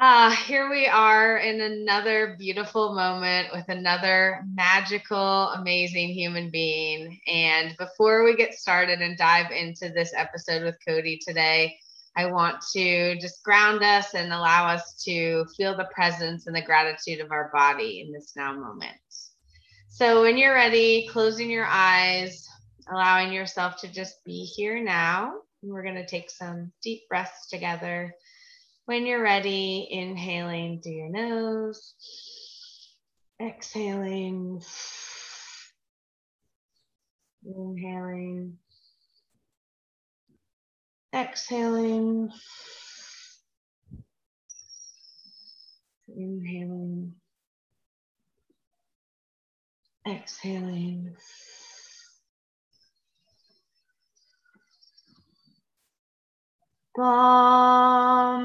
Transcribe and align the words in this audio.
Ah, 0.00 0.42
here 0.48 0.68
we 0.68 0.88
are 0.88 1.36
in 1.36 1.60
another 1.60 2.34
beautiful 2.36 2.96
moment 2.96 3.48
with 3.52 3.68
another 3.68 4.42
magical, 4.52 5.50
amazing 5.50 6.08
human 6.08 6.50
being. 6.50 7.20
And 7.28 7.76
before 7.78 8.24
we 8.24 8.34
get 8.34 8.54
started 8.54 9.00
and 9.00 9.16
dive 9.16 9.52
into 9.52 9.90
this 9.90 10.12
episode 10.12 10.64
with 10.64 10.76
Cody 10.84 11.20
today, 11.24 11.78
I 12.16 12.26
want 12.26 12.56
to 12.72 13.16
just 13.20 13.44
ground 13.44 13.84
us 13.84 14.14
and 14.14 14.32
allow 14.32 14.66
us 14.66 15.00
to 15.04 15.46
feel 15.56 15.76
the 15.76 15.88
presence 15.94 16.48
and 16.48 16.56
the 16.56 16.62
gratitude 16.62 17.20
of 17.20 17.30
our 17.30 17.48
body 17.54 18.00
in 18.04 18.12
this 18.12 18.32
now 18.34 18.52
moment. 18.52 18.96
So, 19.90 20.22
when 20.22 20.36
you're 20.36 20.54
ready, 20.54 21.06
closing 21.06 21.48
your 21.48 21.66
eyes, 21.66 22.48
allowing 22.90 23.32
yourself 23.32 23.80
to 23.82 23.88
just 23.92 24.24
be 24.24 24.44
here 24.44 24.82
now. 24.82 25.34
We're 25.62 25.84
going 25.84 25.94
to 25.94 26.06
take 26.06 26.30
some 26.30 26.72
deep 26.82 27.08
breaths 27.08 27.48
together 27.48 28.12
when 28.86 29.06
you're 29.06 29.22
ready, 29.22 29.88
inhaling 29.90 30.80
through 30.82 30.92
your 30.92 31.10
nose, 31.10 31.94
exhaling, 33.40 34.62
inhaling, 37.46 38.58
exhaling, 41.14 42.30
inhaling, 46.08 47.14
exhaling. 50.06 51.16
Bomdeo 56.96 58.38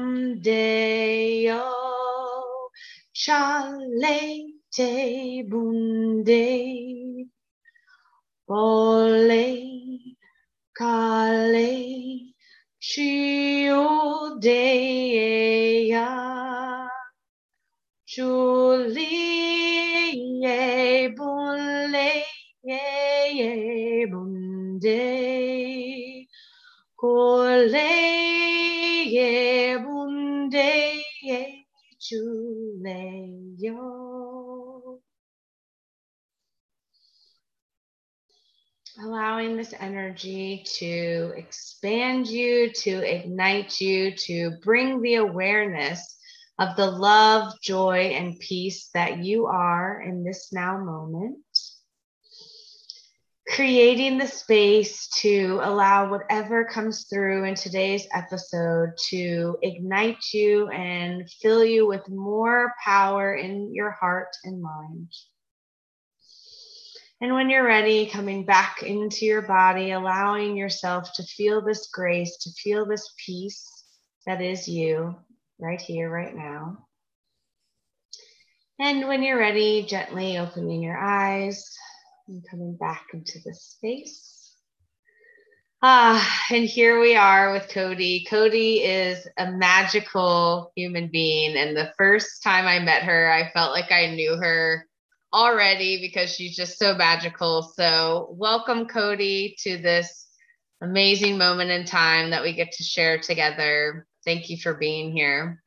chalete 3.14 4.90
bunde. 5.48 6.46
Bole 8.48 9.46
kale 10.74 11.70
chiodea 12.80 14.08
Julie 18.04 19.08
bunle 21.16 22.10
bunde. 24.10 25.04
Kole 26.96 28.29
Allowing 39.02 39.56
this 39.56 39.72
energy 39.78 40.64
to 40.78 41.32
expand 41.36 42.26
you, 42.26 42.70
to 42.72 42.90
ignite 42.90 43.80
you, 43.80 44.14
to 44.16 44.52
bring 44.62 45.00
the 45.00 45.14
awareness 45.16 46.16
of 46.58 46.76
the 46.76 46.90
love, 46.90 47.52
joy, 47.62 48.12
and 48.14 48.38
peace 48.40 48.90
that 48.92 49.24
you 49.24 49.46
are 49.46 50.02
in 50.02 50.24
this 50.24 50.52
now 50.52 50.78
moment 50.78 51.38
creating 53.50 54.16
the 54.16 54.26
space 54.26 55.08
to 55.08 55.60
allow 55.62 56.08
whatever 56.08 56.64
comes 56.64 57.04
through 57.04 57.44
in 57.44 57.54
today's 57.54 58.06
episode 58.14 58.90
to 58.96 59.56
ignite 59.62 60.22
you 60.32 60.68
and 60.68 61.28
fill 61.42 61.64
you 61.64 61.86
with 61.86 62.08
more 62.08 62.72
power 62.84 63.34
in 63.34 63.74
your 63.74 63.90
heart 63.90 64.36
and 64.44 64.62
mind. 64.62 65.12
And 67.20 67.34
when 67.34 67.50
you're 67.50 67.66
ready, 67.66 68.06
coming 68.06 68.44
back 68.44 68.84
into 68.84 69.26
your 69.26 69.42
body, 69.42 69.90
allowing 69.90 70.56
yourself 70.56 71.12
to 71.14 71.22
feel 71.24 71.60
this 71.60 71.88
grace, 71.92 72.36
to 72.38 72.50
feel 72.52 72.86
this 72.86 73.12
peace 73.26 73.66
that 74.26 74.40
is 74.40 74.68
you 74.68 75.16
right 75.58 75.80
here, 75.80 76.08
right 76.08 76.34
now. 76.34 76.86
And 78.78 79.08
when 79.08 79.22
you're 79.22 79.38
ready, 79.38 79.82
gently 79.82 80.38
opening 80.38 80.82
your 80.82 80.96
eyes, 80.96 81.76
and 82.30 82.44
coming 82.48 82.76
back 82.76 83.08
into 83.12 83.38
the 83.44 83.52
space. 83.52 84.54
Ah, 85.82 86.46
and 86.52 86.64
here 86.64 87.00
we 87.00 87.16
are 87.16 87.52
with 87.52 87.68
Cody. 87.68 88.26
Cody 88.28 88.82
is 88.84 89.26
a 89.38 89.50
magical 89.50 90.72
human 90.76 91.08
being. 91.08 91.56
And 91.56 91.76
the 91.76 91.92
first 91.98 92.42
time 92.42 92.66
I 92.66 92.78
met 92.78 93.02
her, 93.02 93.32
I 93.32 93.50
felt 93.52 93.72
like 93.72 93.90
I 93.90 94.14
knew 94.14 94.36
her 94.36 94.86
already 95.32 96.00
because 96.00 96.34
she's 96.34 96.54
just 96.54 96.78
so 96.78 96.94
magical. 96.94 97.62
So, 97.62 98.28
welcome, 98.32 98.86
Cody, 98.86 99.56
to 99.62 99.78
this 99.78 100.28
amazing 100.82 101.38
moment 101.38 101.70
in 101.70 101.84
time 101.84 102.30
that 102.30 102.42
we 102.42 102.52
get 102.52 102.72
to 102.72 102.82
share 102.82 103.18
together. 103.18 104.06
Thank 104.24 104.50
you 104.50 104.58
for 104.58 104.74
being 104.74 105.12
here. 105.12 105.62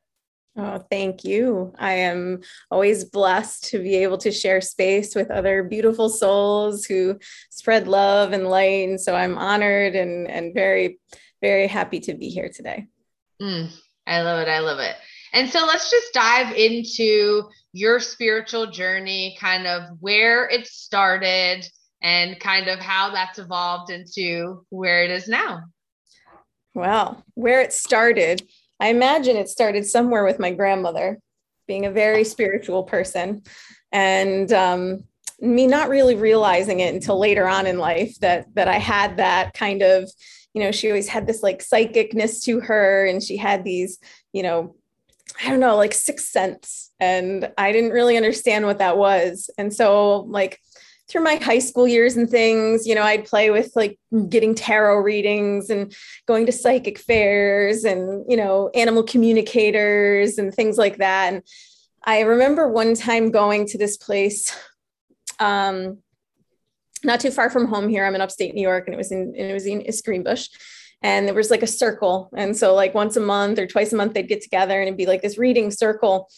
Oh, 0.55 0.83
thank 0.91 1.23
you. 1.23 1.73
I 1.79 1.93
am 1.93 2.41
always 2.69 3.05
blessed 3.05 3.65
to 3.71 3.79
be 3.79 3.95
able 3.95 4.19
to 4.19 4.31
share 4.31 4.61
space 4.61 5.15
with 5.15 5.31
other 5.31 5.63
beautiful 5.63 6.09
souls 6.09 6.85
who 6.85 7.17
spread 7.49 7.87
love 7.87 8.33
and 8.33 8.47
light. 8.47 8.87
And 8.87 9.01
so 9.01 9.15
I'm 9.15 9.37
honored 9.37 9.95
and, 9.95 10.29
and 10.29 10.53
very, 10.53 10.99
very 11.41 11.65
happy 11.65 11.99
to 12.01 12.13
be 12.13 12.29
here 12.29 12.49
today. 12.49 12.85
Mm, 13.41 13.71
I 14.05 14.21
love 14.21 14.39
it. 14.41 14.47
I 14.47 14.59
love 14.59 14.79
it. 14.79 14.95
And 15.33 15.49
so 15.49 15.65
let's 15.65 15.89
just 15.89 16.13
dive 16.13 16.55
into 16.55 17.49
your 17.71 17.99
spiritual 17.99 18.69
journey, 18.69 19.35
kind 19.39 19.65
of 19.65 19.97
where 19.99 20.47
it 20.47 20.67
started 20.67 21.67
and 22.03 22.39
kind 22.39 22.67
of 22.67 22.77
how 22.77 23.09
that's 23.09 23.39
evolved 23.39 23.89
into 23.89 24.63
where 24.69 25.03
it 25.03 25.09
is 25.09 25.27
now. 25.27 25.63
Well, 26.75 27.23
where 27.33 27.61
it 27.61 27.73
started 27.73 28.43
I 28.79 28.87
imagine 28.87 29.37
it 29.37 29.49
started 29.49 29.85
somewhere 29.85 30.25
with 30.25 30.39
my 30.39 30.51
grandmother 30.51 31.19
being 31.67 31.85
a 31.85 31.91
very 31.91 32.23
spiritual 32.23 32.83
person 32.83 33.43
and 33.91 34.51
um, 34.51 35.03
me 35.39 35.67
not 35.67 35.89
really 35.89 36.15
realizing 36.15 36.79
it 36.79 36.93
until 36.93 37.19
later 37.19 37.47
on 37.47 37.67
in 37.67 37.77
life 37.77 38.17
that 38.19 38.53
that 38.55 38.67
I 38.67 38.77
had 38.77 39.17
that 39.17 39.53
kind 39.53 39.81
of 39.81 40.09
you 40.53 40.63
know 40.63 40.71
she 40.71 40.89
always 40.89 41.07
had 41.07 41.27
this 41.27 41.43
like 41.43 41.59
psychicness 41.59 42.43
to 42.43 42.59
her 42.61 43.05
and 43.05 43.21
she 43.21 43.37
had 43.37 43.63
these 43.63 43.99
you 44.33 44.43
know 44.43 44.75
I 45.43 45.49
don't 45.49 45.59
know 45.59 45.75
like 45.75 45.93
sixth 45.93 46.27
sense 46.27 46.91
and 46.99 47.51
I 47.57 47.71
didn't 47.71 47.91
really 47.91 48.17
understand 48.17 48.65
what 48.65 48.79
that 48.79 48.97
was. 48.97 49.49
And 49.57 49.73
so 49.73 50.19
like 50.29 50.59
through 51.09 51.23
my 51.23 51.35
high 51.35 51.59
school 51.59 51.87
years 51.87 52.15
and 52.15 52.29
things, 52.29 52.87
you 52.87 52.95
know, 52.95 53.03
I'd 53.03 53.25
play 53.25 53.49
with 53.49 53.71
like 53.75 53.99
getting 54.29 54.55
tarot 54.55 54.99
readings 54.99 55.69
and 55.69 55.93
going 56.27 56.45
to 56.45 56.51
psychic 56.51 56.97
fairs 56.97 57.83
and, 57.83 58.25
you 58.29 58.37
know, 58.37 58.69
animal 58.73 59.03
communicators 59.03 60.37
and 60.37 60.53
things 60.53 60.77
like 60.77 60.97
that. 60.97 61.33
And 61.33 61.43
I 62.05 62.21
remember 62.21 62.67
one 62.67 62.95
time 62.95 63.31
going 63.31 63.67
to 63.67 63.77
this 63.77 63.97
place, 63.97 64.55
um, 65.39 65.99
not 67.03 67.19
too 67.19 67.31
far 67.31 67.49
from 67.49 67.67
home 67.67 67.89
here. 67.89 68.05
I'm 68.05 68.15
in 68.15 68.21
upstate 68.21 68.55
New 68.55 68.61
York 68.61 68.87
and 68.87 68.93
it 68.93 68.97
was 68.97 69.11
in, 69.11 69.33
it 69.35 69.53
was 69.53 69.65
in 69.65 69.85
Greenbush 70.05 70.47
and 71.01 71.27
there 71.27 71.35
was 71.35 71.51
like 71.51 71.63
a 71.63 71.67
circle. 71.67 72.29
And 72.35 72.55
so 72.55 72.73
like 72.73 72.93
once 72.93 73.17
a 73.17 73.21
month 73.21 73.59
or 73.59 73.67
twice 73.67 73.91
a 73.91 73.97
month, 73.97 74.13
they'd 74.13 74.29
get 74.29 74.41
together 74.41 74.79
and 74.79 74.87
it'd 74.87 74.97
be 74.97 75.05
like 75.05 75.21
this 75.21 75.37
reading 75.37 75.69
circle 75.69 76.29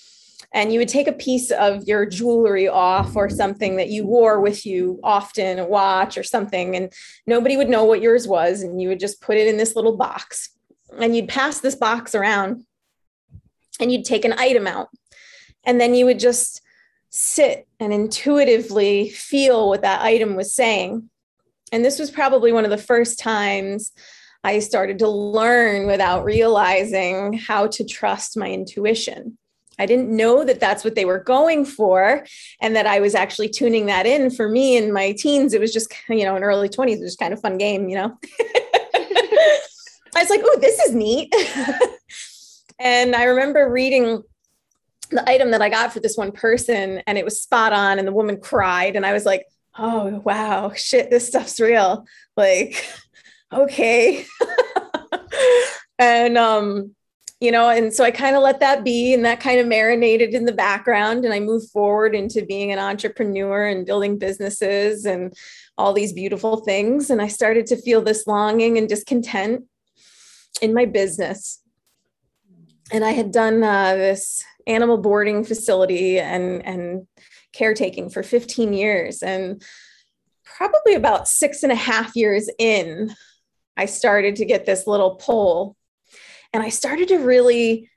and 0.55 0.71
you 0.71 0.79
would 0.79 0.87
take 0.87 1.09
a 1.09 1.11
piece 1.13 1.51
of 1.51 1.83
your 1.83 2.05
jewelry 2.05 2.67
off 2.67 3.17
or 3.17 3.29
something 3.29 3.75
that 3.75 3.89
you 3.89 4.05
wore 4.07 4.39
with 4.39 4.65
you 4.65 4.99
often 5.03 5.59
a 5.59 5.65
watch 5.65 6.17
or 6.17 6.23
something 6.23 6.75
and 6.75 6.91
nobody 7.27 7.57
would 7.57 7.69
know 7.69 7.83
what 7.83 8.01
yours 8.01 8.27
was 8.27 8.63
and 8.63 8.81
you 8.81 8.87
would 8.87 8.99
just 8.99 9.21
put 9.21 9.37
it 9.37 9.47
in 9.47 9.57
this 9.57 9.75
little 9.75 9.97
box 9.97 10.49
and 10.97 11.15
you'd 11.15 11.27
pass 11.27 11.59
this 11.59 11.75
box 11.75 12.15
around 12.15 12.63
and 13.79 13.91
you'd 13.91 14.05
take 14.05 14.25
an 14.25 14.33
item 14.33 14.65
out 14.65 14.87
and 15.65 15.79
then 15.79 15.93
you 15.93 16.05
would 16.05 16.19
just 16.19 16.61
sit 17.09 17.67
and 17.79 17.93
intuitively 17.93 19.09
feel 19.09 19.67
what 19.67 19.81
that 19.81 20.01
item 20.01 20.35
was 20.35 20.55
saying 20.55 21.09
and 21.71 21.83
this 21.83 21.99
was 21.99 22.09
probably 22.09 22.53
one 22.53 22.63
of 22.63 22.71
the 22.71 22.77
first 22.77 23.19
times 23.19 23.91
I 24.45 24.59
started 24.59 24.99
to 24.99 25.09
learn 25.09 25.87
without 25.87 26.23
realizing 26.23 27.33
how 27.33 27.65
to 27.65 27.83
trust 27.83 28.37
my 28.37 28.51
intuition. 28.51 29.39
I 29.79 29.85
didn't 29.85 30.09
know 30.09 30.43
that 30.43 30.59
that's 30.59 30.83
what 30.83 30.95
they 30.95 31.05
were 31.05 31.19
going 31.19 31.65
for 31.65 32.25
and 32.61 32.75
that 32.75 32.85
I 32.85 32.99
was 32.99 33.15
actually 33.15 33.49
tuning 33.49 33.87
that 33.87 34.05
in 34.05 34.31
for 34.31 34.47
me 34.47 34.77
in 34.77 34.93
my 34.93 35.11
teens. 35.11 35.53
It 35.53 35.61
was 35.61 35.73
just, 35.73 35.93
you 36.09 36.23
know, 36.23 36.35
in 36.35 36.43
early 36.43 36.69
20s, 36.69 36.97
it 36.97 37.01
was 37.01 37.15
kind 37.15 37.33
of 37.33 37.41
fun 37.41 37.57
game, 37.57 37.89
you 37.89 37.95
know. 37.95 38.17
I 40.15 40.21
was 40.21 40.29
like, 40.29 40.41
oh, 40.43 40.57
this 40.61 40.79
is 40.79 40.95
neat. 40.95 41.33
and 42.79 43.15
I 43.15 43.23
remember 43.25 43.69
reading 43.69 44.23
the 45.11 45.29
item 45.29 45.51
that 45.51 45.61
I 45.61 45.69
got 45.69 45.93
for 45.93 45.99
this 45.99 46.17
one 46.17 46.31
person 46.31 47.01
and 47.05 47.17
it 47.17 47.25
was 47.25 47.41
spot 47.41 47.73
on 47.73 47.99
and 47.99 48.07
the 48.07 48.13
woman 48.13 48.39
cried 48.39 48.95
and 48.95 49.05
I 49.05 49.13
was 49.13 49.25
like, 49.25 49.45
oh, 49.77 50.21
wow, 50.23 50.71
shit, 50.73 51.09
this 51.09 51.27
stuff's 51.27 51.59
real. 51.59 52.05
Like, 52.37 52.85
okay. 53.53 54.25
and 55.99 56.37
um 56.37 56.95
you 57.41 57.51
know, 57.51 57.69
and 57.69 57.93
so 57.93 58.03
I 58.03 58.11
kind 58.11 58.35
of 58.35 58.43
let 58.43 58.61
that 58.61 58.83
be 58.83 59.13
and 59.13 59.25
that 59.25 59.41
kind 59.41 59.59
of 59.59 59.67
marinated 59.67 60.33
in 60.33 60.45
the 60.45 60.53
background. 60.53 61.25
And 61.25 61.33
I 61.33 61.39
moved 61.39 61.69
forward 61.69 62.15
into 62.15 62.45
being 62.45 62.71
an 62.71 62.79
entrepreneur 62.79 63.67
and 63.67 63.85
building 63.85 64.17
businesses 64.17 65.05
and 65.05 65.33
all 65.77 65.91
these 65.91 66.13
beautiful 66.13 66.57
things. 66.57 67.09
And 67.09 67.21
I 67.21 67.27
started 67.27 67.65
to 67.67 67.77
feel 67.77 68.01
this 68.01 68.25
longing 68.25 68.77
and 68.77 68.87
discontent 68.87 69.65
in 70.61 70.73
my 70.73 70.85
business. 70.85 71.61
And 72.91 73.03
I 73.03 73.11
had 73.11 73.31
done 73.31 73.61
uh, 73.63 73.95
this 73.95 74.43
animal 74.65 74.97
boarding 74.97 75.43
facility 75.43 76.19
and, 76.19 76.65
and 76.65 77.07
caretaking 77.51 78.09
for 78.09 78.23
15 78.23 78.71
years. 78.71 79.21
And 79.21 79.61
probably 80.43 80.93
about 80.93 81.27
six 81.27 81.63
and 81.63 81.71
a 81.71 81.75
half 81.75 82.15
years 82.15 82.49
in, 82.57 83.13
I 83.75 83.87
started 83.87 84.37
to 84.37 84.45
get 84.45 84.65
this 84.65 84.87
little 84.87 85.15
pull 85.15 85.75
and 86.55 86.63
I 86.63 86.69
started 86.69 87.09
to 87.09 87.17
really 87.17 87.89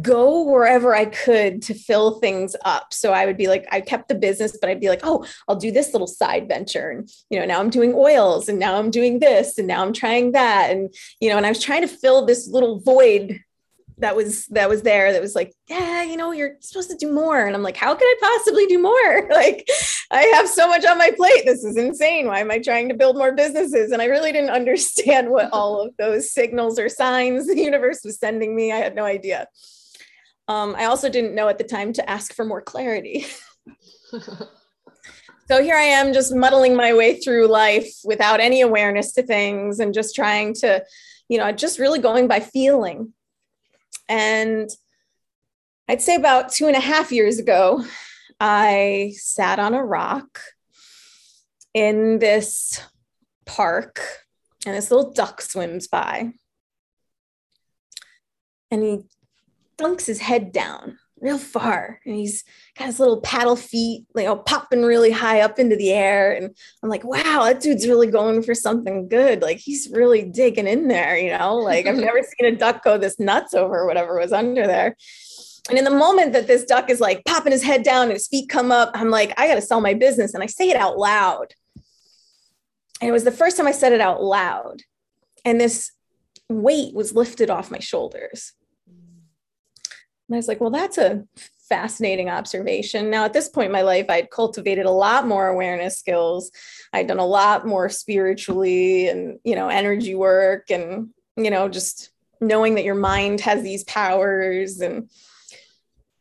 go 0.00 0.44
wherever 0.44 0.94
I 0.94 1.06
could 1.06 1.60
to 1.62 1.74
fill 1.74 2.20
things 2.20 2.54
up. 2.64 2.94
So 2.94 3.12
I 3.12 3.26
would 3.26 3.36
be 3.36 3.48
like, 3.48 3.66
I 3.72 3.80
kept 3.80 4.06
the 4.06 4.14
business, 4.14 4.56
but 4.60 4.70
I'd 4.70 4.78
be 4.78 4.88
like, 4.88 5.00
oh, 5.02 5.26
I'll 5.48 5.56
do 5.56 5.72
this 5.72 5.92
little 5.92 6.06
side 6.06 6.46
venture. 6.46 6.90
And, 6.90 7.10
you 7.30 7.40
know, 7.40 7.46
now 7.46 7.58
I'm 7.58 7.70
doing 7.70 7.92
oils 7.96 8.48
and 8.48 8.60
now 8.60 8.76
I'm 8.76 8.92
doing 8.92 9.18
this 9.18 9.58
and 9.58 9.66
now 9.66 9.82
I'm 9.82 9.92
trying 9.92 10.32
that. 10.32 10.70
And, 10.70 10.94
you 11.20 11.30
know, 11.30 11.36
and 11.36 11.44
I 11.44 11.48
was 11.48 11.62
trying 11.62 11.80
to 11.80 11.88
fill 11.88 12.24
this 12.26 12.46
little 12.46 12.78
void 12.78 13.40
that 14.00 14.16
was 14.16 14.46
that 14.46 14.68
was 14.68 14.82
there 14.82 15.12
that 15.12 15.22
was 15.22 15.34
like 15.34 15.54
yeah 15.68 16.02
you 16.02 16.16
know 16.16 16.32
you're 16.32 16.56
supposed 16.60 16.90
to 16.90 16.96
do 16.96 17.12
more. 17.12 17.44
And 17.44 17.54
i'm 17.54 17.62
like 17.62 17.76
how 17.76 17.94
could 17.94 18.04
i 18.04 18.16
possibly 18.20 18.66
do 18.66 18.80
more? 18.80 19.28
Like 19.40 19.68
i 20.10 20.22
have 20.22 20.48
so 20.48 20.68
much 20.68 20.84
on 20.84 20.98
my 20.98 21.10
plate. 21.16 21.44
This 21.44 21.64
is 21.64 21.76
insane. 21.76 22.26
Why 22.26 22.40
am 22.40 22.50
i 22.50 22.58
trying 22.58 22.88
to 22.88 22.94
build 22.94 23.16
more 23.16 23.32
businesses? 23.32 23.92
And 23.92 24.02
i 24.02 24.06
really 24.06 24.32
didn't 24.32 24.50
understand 24.60 25.30
what 25.30 25.52
all 25.52 25.80
of 25.80 25.96
those 25.98 26.32
signals 26.32 26.78
or 26.78 26.88
signs 26.88 27.46
the 27.46 27.56
universe 27.56 28.00
was 28.04 28.18
sending 28.18 28.54
me. 28.56 28.72
I 28.72 28.76
had 28.76 28.94
no 28.94 29.04
idea. 29.04 29.46
Um, 30.48 30.74
i 30.76 30.86
also 30.86 31.08
didn't 31.08 31.34
know 31.34 31.48
at 31.48 31.58
the 31.58 31.64
time 31.64 31.92
to 31.94 32.10
ask 32.10 32.34
for 32.34 32.44
more 32.44 32.62
clarity. 32.62 33.26
So 35.50 35.60
here 35.60 35.74
i 35.74 35.82
am 35.82 36.12
just 36.12 36.32
muddling 36.32 36.76
my 36.76 36.94
way 36.94 37.18
through 37.18 37.48
life 37.48 37.90
without 38.04 38.38
any 38.38 38.60
awareness 38.60 39.12
to 39.14 39.22
things 39.24 39.80
and 39.80 39.92
just 39.92 40.14
trying 40.14 40.54
to 40.60 40.84
you 41.28 41.38
know 41.38 41.50
just 41.50 41.80
really 41.80 41.98
going 41.98 42.28
by 42.28 42.38
feeling 42.38 43.12
and 44.10 44.68
I'd 45.88 46.02
say 46.02 46.16
about 46.16 46.52
two 46.52 46.66
and 46.66 46.76
a 46.76 46.80
half 46.80 47.12
years 47.12 47.38
ago, 47.38 47.84
I 48.40 49.14
sat 49.16 49.58
on 49.58 49.72
a 49.72 49.84
rock 49.84 50.40
in 51.72 52.18
this 52.18 52.82
park, 53.46 54.00
and 54.66 54.74
this 54.74 54.90
little 54.90 55.12
duck 55.12 55.40
swims 55.40 55.86
by. 55.86 56.32
And 58.72 58.82
he 58.82 59.00
dunks 59.78 60.06
his 60.06 60.20
head 60.20 60.52
down 60.52 60.98
real 61.20 61.38
far 61.38 62.00
and 62.04 62.14
he's 62.14 62.44
got 62.78 62.86
his 62.86 62.98
little 62.98 63.20
paddle 63.20 63.56
feet 63.56 64.06
you 64.16 64.24
know 64.24 64.36
popping 64.36 64.82
really 64.82 65.10
high 65.10 65.40
up 65.40 65.58
into 65.58 65.76
the 65.76 65.92
air 65.92 66.32
and 66.32 66.56
i'm 66.82 66.88
like 66.88 67.04
wow 67.04 67.44
that 67.44 67.60
dude's 67.60 67.86
really 67.86 68.06
going 68.06 68.42
for 68.42 68.54
something 68.54 69.08
good. 69.08 69.42
Like 69.42 69.58
he's 69.58 69.90
really 69.92 70.22
digging 70.22 70.66
in 70.66 70.88
there 70.88 71.18
you 71.18 71.36
know? 71.36 71.56
Like 71.56 71.86
i've 71.86 71.96
never 71.96 72.20
seen 72.40 72.52
a 72.52 72.56
duck 72.56 72.82
go 72.82 72.96
this 72.96 73.20
nuts 73.20 73.54
over 73.54 73.86
whatever 73.86 74.18
was 74.18 74.32
under 74.32 74.66
there. 74.66 74.96
And 75.68 75.78
in 75.78 75.84
the 75.84 75.90
moment 75.90 76.32
that 76.32 76.46
this 76.46 76.64
duck 76.64 76.88
is 76.90 77.00
like 77.00 77.24
popping 77.26 77.52
his 77.52 77.62
head 77.62 77.82
down 77.82 78.04
and 78.04 78.12
his 78.12 78.26
feet 78.26 78.48
come 78.48 78.72
up 78.72 78.90
i'm 78.94 79.10
like 79.10 79.32
i 79.38 79.46
got 79.46 79.56
to 79.56 79.62
sell 79.62 79.80
my 79.80 79.94
business 79.94 80.34
and 80.34 80.42
i 80.42 80.46
say 80.46 80.70
it 80.70 80.76
out 80.76 80.98
loud. 80.98 81.54
And 83.00 83.08
it 83.08 83.12
was 83.12 83.24
the 83.24 83.32
first 83.32 83.56
time 83.56 83.66
i 83.66 83.72
said 83.72 83.92
it 83.92 84.00
out 84.00 84.22
loud 84.22 84.82
and 85.44 85.60
this 85.60 85.92
weight 86.48 86.94
was 86.94 87.14
lifted 87.14 87.50
off 87.50 87.70
my 87.70 87.78
shoulders 87.78 88.52
and 90.30 90.36
I 90.36 90.38
was 90.38 90.46
like, 90.46 90.60
well, 90.60 90.70
that's 90.70 90.96
a 90.96 91.24
fascinating 91.68 92.30
observation. 92.30 93.10
Now, 93.10 93.24
at 93.24 93.32
this 93.32 93.48
point 93.48 93.66
in 93.66 93.72
my 93.72 93.82
life, 93.82 94.06
I'd 94.08 94.30
cultivated 94.30 94.86
a 94.86 94.92
lot 94.92 95.26
more 95.26 95.48
awareness 95.48 95.98
skills. 95.98 96.52
I'd 96.92 97.08
done 97.08 97.18
a 97.18 97.26
lot 97.26 97.66
more 97.66 97.88
spiritually 97.88 99.08
and, 99.08 99.40
you 99.42 99.56
know, 99.56 99.68
energy 99.68 100.14
work 100.14 100.70
and, 100.70 101.08
you 101.36 101.50
know, 101.50 101.68
just 101.68 102.10
knowing 102.40 102.76
that 102.76 102.84
your 102.84 102.94
mind 102.94 103.40
has 103.40 103.64
these 103.64 103.82
powers 103.82 104.80
and 104.80 105.10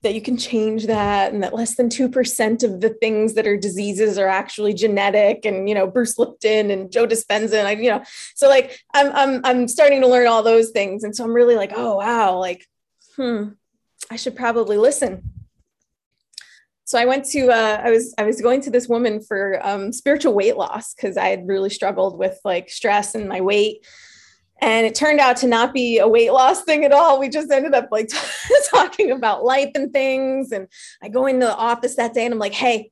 that 0.02 0.16
you 0.16 0.22
can 0.22 0.38
change 0.38 0.88
that 0.88 1.32
and 1.32 1.44
that 1.44 1.54
less 1.54 1.76
than 1.76 1.90
2% 1.90 2.64
of 2.64 2.82
the 2.82 2.90
things 2.90 3.36
that 3.36 3.46
are 3.46 3.58
diseases 3.58 4.18
are 4.18 4.28
actually 4.28 4.74
genetic 4.74 5.46
and 5.46 5.68
you 5.68 5.76
know 5.76 5.86
Bruce 5.86 6.18
Lipton 6.18 6.72
and 6.72 6.90
Joe 6.90 7.06
Dispenza 7.06 7.66
I 7.66 7.72
you 7.72 7.90
know 7.90 8.02
so 8.34 8.48
like 8.48 8.80
I'm 8.94 9.12
I'm 9.14 9.42
I'm 9.44 9.68
starting 9.68 10.00
to 10.00 10.08
learn 10.08 10.28
all 10.28 10.42
those 10.42 10.70
things 10.70 11.04
and 11.04 11.14
so 11.14 11.26
I'm 11.26 11.34
really 11.34 11.56
like 11.56 11.74
oh 11.76 11.98
wow 11.98 12.38
like 12.38 12.66
hmm 13.18 13.50
I 14.10 14.16
should 14.16 14.36
probably 14.36 14.78
listen. 14.78 15.22
So 16.86 16.98
I 16.98 17.06
went 17.06 17.26
to 17.26 17.50
uh, 17.50 17.82
I 17.84 17.92
was 17.92 18.16
I 18.18 18.24
was 18.24 18.42
going 18.42 18.62
to 18.62 18.72
this 18.72 18.90
woman 18.90 19.22
for 19.22 19.60
um, 19.62 19.94
spiritual 19.94 20.34
weight 20.34 20.58
loss 20.58 20.96
because 20.96 21.18
I 21.18 21.28
had 21.28 21.48
really 21.48 21.70
struggled 21.70 22.18
with 22.18 22.40
like 22.44 22.70
stress 22.72 23.14
and 23.14 23.30
my 23.30 23.42
weight, 23.42 23.86
and 24.60 24.88
it 24.88 24.96
turned 24.96 25.20
out 25.20 25.38
to 25.38 25.48
not 25.48 25.72
be 25.72 26.00
a 26.00 26.08
weight 26.08 26.34
loss 26.34 26.64
thing 26.64 26.84
at 26.84 26.92
all. 26.92 27.20
We 27.20 27.30
just 27.30 27.52
ended 27.52 27.76
up 27.76 27.90
like 27.92 28.10
talking 28.72 29.12
about 29.12 29.44
life 29.44 29.70
and 29.76 29.94
things. 29.94 30.52
And 30.52 30.68
I 31.04 31.10
go 31.10 31.28
into 31.28 31.46
the 31.46 31.56
office 31.56 31.96
that 31.98 32.16
day 32.16 32.26
and 32.26 32.34
I'm 32.34 32.40
like, 32.40 32.54
hey, 32.54 32.90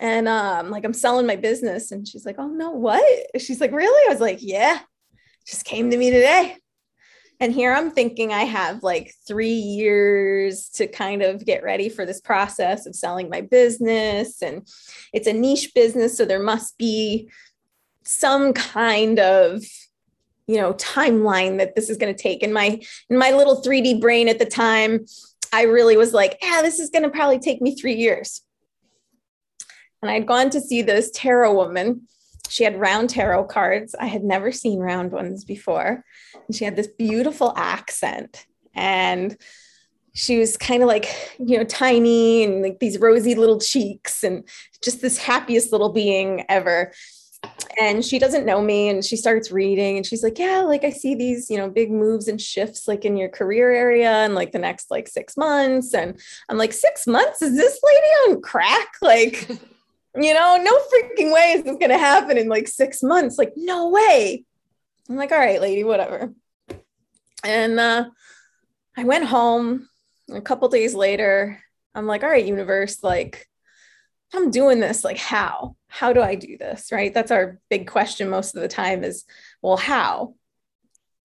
and 0.00 0.26
um, 0.26 0.70
like 0.70 0.84
I'm 0.84 0.92
selling 0.92 1.26
my 1.26 1.36
business, 1.36 1.92
and 1.92 2.08
she's 2.08 2.26
like, 2.26 2.36
oh 2.40 2.48
no, 2.48 2.70
what? 2.70 3.04
She's 3.40 3.60
like, 3.60 3.70
really? 3.70 4.08
I 4.08 4.12
was 4.12 4.20
like, 4.20 4.38
yeah, 4.40 4.80
just 5.46 5.64
came 5.64 5.90
to 5.90 5.96
me 5.96 6.10
today. 6.10 6.56
And 7.40 7.54
here 7.54 7.72
I'm 7.72 7.90
thinking 7.90 8.32
I 8.32 8.44
have 8.44 8.82
like 8.82 9.14
three 9.26 9.48
years 9.48 10.68
to 10.74 10.86
kind 10.86 11.22
of 11.22 11.44
get 11.44 11.62
ready 11.62 11.88
for 11.88 12.04
this 12.04 12.20
process 12.20 12.84
of 12.84 12.94
selling 12.94 13.30
my 13.30 13.40
business. 13.40 14.42
And 14.42 14.68
it's 15.14 15.26
a 15.26 15.32
niche 15.32 15.72
business. 15.74 16.18
So 16.18 16.26
there 16.26 16.42
must 16.42 16.76
be 16.76 17.30
some 18.04 18.52
kind 18.52 19.18
of 19.18 19.62
you 20.46 20.56
know 20.56 20.74
timeline 20.74 21.58
that 21.58 21.76
this 21.76 21.88
is 21.88 21.96
going 21.96 22.12
to 22.12 22.22
take 22.22 22.42
in 22.42 22.52
my 22.52 22.80
in 23.08 23.16
my 23.16 23.30
little 23.30 23.62
3d 23.62 24.00
brain 24.00 24.26
at 24.26 24.40
the 24.40 24.46
time 24.46 25.04
i 25.52 25.62
really 25.62 25.96
was 25.96 26.12
like 26.12 26.36
yeah 26.42 26.60
this 26.60 26.80
is 26.80 26.90
going 26.90 27.04
to 27.04 27.10
probably 27.10 27.38
take 27.38 27.62
me 27.62 27.76
three 27.76 27.94
years 27.94 28.42
and 30.02 30.10
i'd 30.10 30.26
gone 30.26 30.50
to 30.50 30.60
see 30.60 30.82
this 30.82 31.10
tarot 31.14 31.54
woman 31.54 32.08
she 32.50 32.64
had 32.64 32.78
round 32.78 33.10
tarot 33.10 33.44
cards. 33.44 33.94
I 33.94 34.06
had 34.06 34.24
never 34.24 34.50
seen 34.50 34.80
round 34.80 35.12
ones 35.12 35.44
before. 35.44 36.04
And 36.46 36.56
she 36.56 36.64
had 36.64 36.74
this 36.74 36.88
beautiful 36.88 37.52
accent. 37.56 38.44
And 38.74 39.36
she 40.12 40.38
was 40.38 40.56
kind 40.56 40.82
of 40.82 40.88
like 40.88 41.06
you 41.38 41.56
know 41.56 41.62
tiny 41.62 42.42
and 42.42 42.62
like 42.62 42.80
these 42.80 42.98
rosy 42.98 43.36
little 43.36 43.60
cheeks 43.60 44.24
and 44.24 44.46
just 44.82 45.00
this 45.00 45.18
happiest 45.18 45.70
little 45.70 45.92
being 45.92 46.44
ever. 46.48 46.92
And 47.80 48.04
she 48.04 48.18
doesn't 48.18 48.44
know 48.44 48.60
me 48.60 48.88
and 48.88 49.04
she 49.04 49.16
starts 49.16 49.52
reading 49.52 49.96
and 49.96 50.04
she's 50.04 50.22
like 50.22 50.38
yeah 50.38 50.60
like 50.60 50.84
i 50.84 50.90
see 50.90 51.14
these 51.14 51.48
you 51.48 51.56
know 51.56 51.70
big 51.70 51.90
moves 51.90 52.28
and 52.28 52.38
shifts 52.38 52.86
like 52.86 53.06
in 53.06 53.16
your 53.16 53.30
career 53.30 53.70
area 53.70 54.10
and 54.10 54.34
like 54.34 54.52
the 54.52 54.58
next 54.58 54.90
like 54.90 55.06
six 55.06 55.36
months. 55.36 55.94
And 55.94 56.20
i'm 56.48 56.58
like 56.58 56.72
six 56.72 57.06
months? 57.06 57.40
Is 57.42 57.56
this 57.56 57.78
lady 57.82 58.34
on 58.34 58.42
crack? 58.42 58.88
Like 59.00 59.48
you 60.16 60.34
know 60.34 60.58
no 60.60 60.72
freaking 60.72 61.32
way 61.32 61.52
is 61.52 61.62
this 61.62 61.76
going 61.76 61.90
to 61.90 61.98
happen 61.98 62.36
in 62.36 62.48
like 62.48 62.66
six 62.66 63.02
months 63.02 63.38
like 63.38 63.52
no 63.56 63.90
way 63.90 64.44
i'm 65.08 65.16
like 65.16 65.30
all 65.30 65.38
right 65.38 65.60
lady 65.60 65.84
whatever 65.84 66.32
and 67.44 67.80
uh, 67.80 68.10
I 68.96 69.04
went 69.04 69.24
home 69.24 69.88
a 70.30 70.40
couple 70.40 70.68
days 70.68 70.94
later. 70.94 71.62
I'm 71.94 72.06
like, 72.06 72.22
all 72.22 72.30
right, 72.30 72.44
universe, 72.44 73.02
like, 73.02 73.46
I'm 74.32 74.50
doing 74.50 74.80
this. 74.80 75.04
Like, 75.04 75.18
how? 75.18 75.76
How 75.88 76.12
do 76.12 76.20
I 76.20 76.34
do 76.34 76.56
this? 76.56 76.92
Right. 76.92 77.12
That's 77.12 77.32
our 77.32 77.58
big 77.68 77.88
question 77.88 78.28
most 78.28 78.54
of 78.54 78.62
the 78.62 78.68
time 78.68 79.02
is, 79.02 79.24
well, 79.60 79.76
how? 79.76 80.34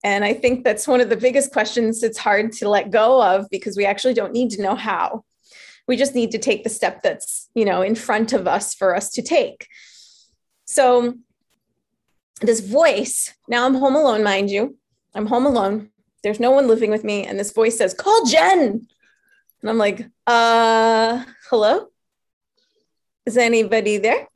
And 0.02 0.24
I 0.24 0.34
think 0.34 0.64
that's 0.64 0.88
one 0.88 1.00
of 1.00 1.08
the 1.08 1.16
biggest 1.16 1.52
questions 1.52 2.02
it's 2.02 2.18
hard 2.18 2.52
to 2.52 2.68
let 2.68 2.90
go 2.90 3.22
of 3.22 3.46
because 3.50 3.76
we 3.76 3.84
actually 3.84 4.14
don't 4.14 4.32
need 4.32 4.50
to 4.50 4.62
know 4.62 4.74
how. 4.74 5.24
We 5.86 5.96
just 5.96 6.14
need 6.14 6.32
to 6.32 6.38
take 6.38 6.64
the 6.64 6.70
step 6.70 7.02
that's, 7.02 7.48
you 7.54 7.64
know, 7.64 7.82
in 7.82 7.94
front 7.94 8.32
of 8.32 8.46
us 8.46 8.74
for 8.74 8.94
us 8.94 9.10
to 9.10 9.22
take. 9.22 9.68
So, 10.64 11.14
this 12.40 12.60
voice, 12.60 13.32
now 13.48 13.66
I'm 13.66 13.74
home 13.74 13.96
alone, 13.96 14.22
mind 14.22 14.50
you. 14.50 14.76
I'm 15.14 15.26
home 15.26 15.46
alone. 15.46 15.90
There's 16.22 16.40
no 16.40 16.50
one 16.50 16.68
living 16.68 16.90
with 16.90 17.04
me. 17.04 17.24
And 17.24 17.38
this 17.38 17.52
voice 17.52 17.78
says, 17.78 17.94
call 17.94 18.26
Jen. 18.26 18.86
And 19.62 19.70
I'm 19.70 19.78
like, 19.78 20.06
uh, 20.26 21.24
hello? 21.48 21.86
Is 23.24 23.36
anybody 23.36 23.98
there? 23.98 24.28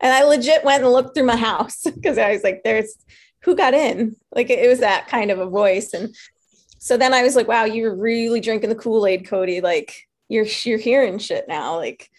And 0.00 0.12
I 0.12 0.22
legit 0.24 0.64
went 0.64 0.84
and 0.84 0.92
looked 0.92 1.14
through 1.14 1.26
my 1.26 1.36
house 1.36 1.82
because 1.84 2.18
I 2.18 2.32
was 2.32 2.42
like, 2.42 2.62
there's 2.62 2.94
who 3.42 3.54
got 3.56 3.74
in? 3.74 4.16
Like 4.32 4.50
it 4.50 4.68
was 4.68 4.80
that 4.80 5.08
kind 5.08 5.30
of 5.30 5.38
a 5.38 5.46
voice. 5.46 5.92
And 5.92 6.14
so 6.78 6.96
then 6.96 7.12
I 7.12 7.22
was 7.22 7.36
like, 7.36 7.48
wow, 7.48 7.64
you're 7.64 7.94
really 7.94 8.40
drinking 8.40 8.70
the 8.70 8.74
Kool-Aid, 8.74 9.26
Cody. 9.26 9.60
Like 9.60 9.94
you're 10.28 10.46
you're 10.64 10.78
hearing 10.78 11.18
shit 11.18 11.46
now. 11.48 11.76
Like 11.76 12.10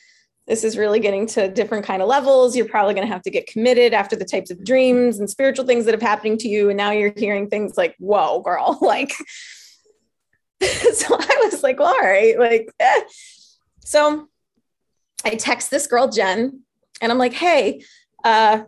this 0.47 0.63
is 0.63 0.77
really 0.77 1.00
getting 1.00 1.25
to 1.25 1.47
different 1.47 1.85
kind 1.85 2.03
of 2.03 2.07
levels 2.07 2.55
you're 2.55 2.67
probably 2.67 2.93
going 2.93 3.07
to 3.07 3.12
have 3.12 3.24
to 3.24 3.31
get 3.31 3.47
committed 3.47 3.95
after 3.95 4.15
the 4.15 4.24
types 4.24 4.51
of 4.51 4.63
dreams 4.63 5.17
and 5.17 5.27
spiritual 5.27 5.65
things 5.65 5.85
that 5.85 5.93
have 5.95 6.03
happening 6.03 6.38
to 6.38 6.47
you 6.47 6.69
and 6.69 6.77
now 6.77 6.91
you're 6.91 7.12
hearing 7.17 7.50
things 7.50 7.75
like 7.77 7.95
whoa 7.97 8.41
girl 8.41 8.77
like 8.81 9.12
so 10.93 11.15
I 11.19 11.50
was 11.51 11.63
like, 11.63 11.79
well, 11.79 11.93
all 11.93 12.07
right, 12.07 12.38
like, 12.39 12.71
eh. 12.79 13.01
so 13.79 14.27
I 15.24 15.31
text 15.31 15.69
this 15.69 15.88
girl, 15.88 16.07
Jen, 16.07 16.62
and 17.01 17.12
I'm 17.12 17.17
like, 17.17 17.33
hey, 17.33 17.83
uh, 18.24 18.63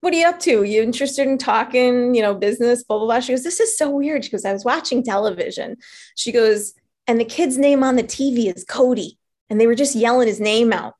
what 0.00 0.12
are 0.12 0.16
you 0.16 0.26
up 0.26 0.38
to? 0.40 0.62
You 0.62 0.82
interested 0.82 1.26
in 1.26 1.38
talking, 1.38 2.14
you 2.14 2.22
know, 2.22 2.34
business, 2.34 2.84
blah, 2.84 2.98
blah, 2.98 3.06
blah. 3.06 3.20
She 3.20 3.32
goes, 3.32 3.44
this 3.44 3.60
is 3.60 3.76
so 3.76 3.90
weird. 3.90 4.24
She 4.24 4.30
goes, 4.30 4.44
I 4.44 4.52
was 4.52 4.64
watching 4.64 5.02
television. 5.02 5.76
She 6.16 6.30
goes, 6.30 6.74
and 7.08 7.18
the 7.18 7.24
kid's 7.24 7.58
name 7.58 7.82
on 7.82 7.96
the 7.96 8.04
TV 8.04 8.54
is 8.54 8.64
Cody. 8.64 9.18
And 9.50 9.58
they 9.58 9.66
were 9.66 9.74
just 9.74 9.96
yelling 9.96 10.28
his 10.28 10.40
name 10.40 10.74
out. 10.74 10.94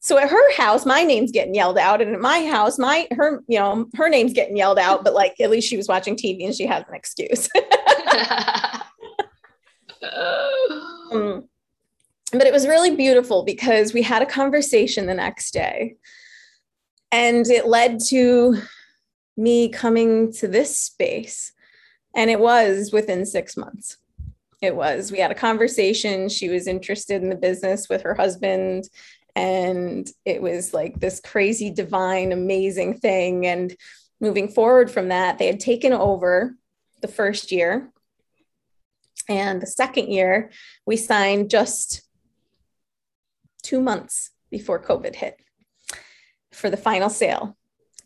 So 0.00 0.16
at 0.16 0.30
her 0.30 0.54
house, 0.54 0.86
my 0.86 1.02
name's 1.02 1.30
getting 1.30 1.54
yelled 1.54 1.76
out. 1.76 2.00
And 2.00 2.14
at 2.14 2.20
my 2.20 2.46
house, 2.46 2.78
my 2.78 3.06
her, 3.12 3.44
you 3.46 3.58
know, 3.58 3.86
her 3.94 4.08
name's 4.08 4.32
getting 4.32 4.56
yelled 4.56 4.78
out, 4.78 5.04
but 5.04 5.12
like 5.12 5.38
at 5.38 5.50
least 5.50 5.68
she 5.68 5.76
was 5.76 5.86
watching 5.86 6.16
TV 6.16 6.46
and 6.46 6.54
she 6.54 6.64
has 6.64 6.84
an 6.88 6.94
excuse. 6.94 7.50
um, 11.12 11.44
but 12.32 12.46
it 12.46 12.52
was 12.52 12.66
really 12.66 12.96
beautiful 12.96 13.44
because 13.44 13.92
we 13.92 14.00
had 14.00 14.22
a 14.22 14.26
conversation 14.26 15.04
the 15.04 15.12
next 15.12 15.52
day 15.52 15.96
and 17.12 17.46
it 17.48 17.66
led 17.66 18.00
to 18.08 18.56
me 19.36 19.68
coming 19.68 20.32
to 20.32 20.48
this 20.48 20.80
space 20.80 21.52
and 22.14 22.30
it 22.30 22.40
was 22.40 22.92
within 22.92 23.26
six 23.26 23.56
months 23.56 23.98
it 24.60 24.74
was 24.74 25.10
we 25.10 25.18
had 25.18 25.30
a 25.30 25.34
conversation 25.34 26.28
she 26.28 26.48
was 26.48 26.66
interested 26.66 27.22
in 27.22 27.28
the 27.28 27.36
business 27.36 27.88
with 27.88 28.02
her 28.02 28.14
husband 28.14 28.84
and 29.36 30.10
it 30.24 30.42
was 30.42 30.74
like 30.74 30.98
this 31.00 31.20
crazy 31.20 31.70
divine 31.70 32.32
amazing 32.32 32.94
thing 32.98 33.46
and 33.46 33.74
moving 34.20 34.48
forward 34.48 34.90
from 34.90 35.08
that 35.08 35.38
they 35.38 35.46
had 35.46 35.60
taken 35.60 35.92
over 35.92 36.54
the 37.00 37.08
first 37.08 37.52
year 37.52 37.90
and 39.28 39.62
the 39.62 39.66
second 39.66 40.10
year 40.10 40.50
we 40.86 40.96
signed 40.96 41.50
just 41.50 42.02
two 43.62 43.80
months 43.80 44.30
before 44.50 44.82
covid 44.82 45.14
hit 45.14 45.40
for 46.52 46.70
the 46.70 46.76
final 46.76 47.10
sale. 47.10 47.56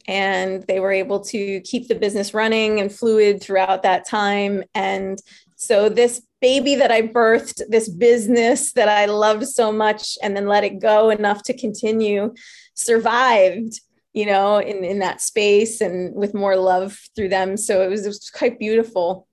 And 0.07 0.63
they 0.65 0.81
were 0.81 0.93
able 0.93 1.21
to 1.21 1.61
keep 1.61 1.89
the 1.89 1.95
business 1.95 2.35
running 2.35 2.81
and 2.81 2.93
fluid 2.93 3.43
throughout 3.43 3.83
that 3.83 4.07
time. 4.07 4.65
And 4.75 5.19
so, 5.67 5.89
this 5.89 6.23
baby 6.41 6.75
that 6.77 6.91
I 6.91 7.03
birthed, 7.03 7.63
this 7.69 7.89
business 7.89 8.73
that 8.73 8.89
I 8.89 9.07
loved 9.07 9.47
so 9.47 9.73
much, 9.73 10.19
and 10.23 10.37
then 10.37 10.47
let 10.47 10.65
it 10.65 10.81
go 10.81 11.11
enough 11.11 11.43
to 11.45 11.55
continue, 11.55 12.35
survived, 12.75 13.81
you 14.13 14.27
know, 14.27 14.59
in, 14.59 14.85
in 14.85 14.99
that 15.01 15.21
space 15.21 15.81
and 15.81 16.15
with 16.15 16.35
more 16.35 16.57
love 16.57 16.99
through 17.17 17.31
them. 17.31 17.57
So, 17.57 17.83
it 17.83 17.89
was, 17.89 18.05
it 18.05 18.09
was 18.09 18.31
quite 18.31 18.59
beautiful. 18.59 19.27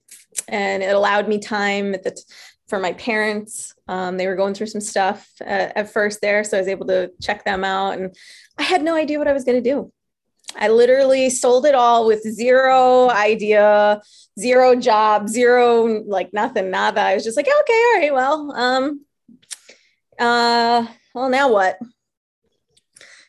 And 0.47 0.81
it 0.81 0.95
allowed 0.95 1.27
me 1.27 1.39
time 1.39 1.93
at 1.93 2.03
the, 2.03 2.19
for 2.67 2.79
my 2.79 2.93
parents. 2.93 3.73
Um, 3.87 4.17
they 4.17 4.27
were 4.27 4.35
going 4.35 4.53
through 4.53 4.67
some 4.67 4.81
stuff 4.81 5.29
at, 5.41 5.75
at, 5.75 5.91
first 5.91 6.21
there, 6.21 6.43
so 6.45 6.57
I 6.57 6.61
was 6.61 6.69
able 6.69 6.87
to 6.87 7.11
check 7.21 7.43
them 7.43 7.65
out. 7.65 7.99
And 7.99 8.15
I 8.57 8.63
had 8.63 8.81
no 8.81 8.95
idea 8.95 9.19
what 9.19 9.27
I 9.27 9.33
was 9.33 9.43
going 9.43 9.61
to 9.61 9.69
do. 9.69 9.91
I 10.55 10.67
literally 10.67 11.29
sold 11.29 11.65
it 11.65 11.75
all 11.75 12.05
with 12.05 12.21
zero 12.23 13.09
idea, 13.09 14.01
zero 14.39 14.75
job, 14.75 15.27
zero 15.27 16.03
like 16.03 16.33
nothing, 16.33 16.71
nada. 16.71 17.01
I 17.01 17.13
was 17.15 17.23
just 17.23 17.37
like, 17.37 17.47
okay, 17.47 17.73
all 17.73 17.99
right, 17.99 18.13
well, 18.13 18.51
um, 18.53 19.05
uh, 20.19 20.85
well, 21.13 21.29
now 21.29 21.51
what? 21.51 21.79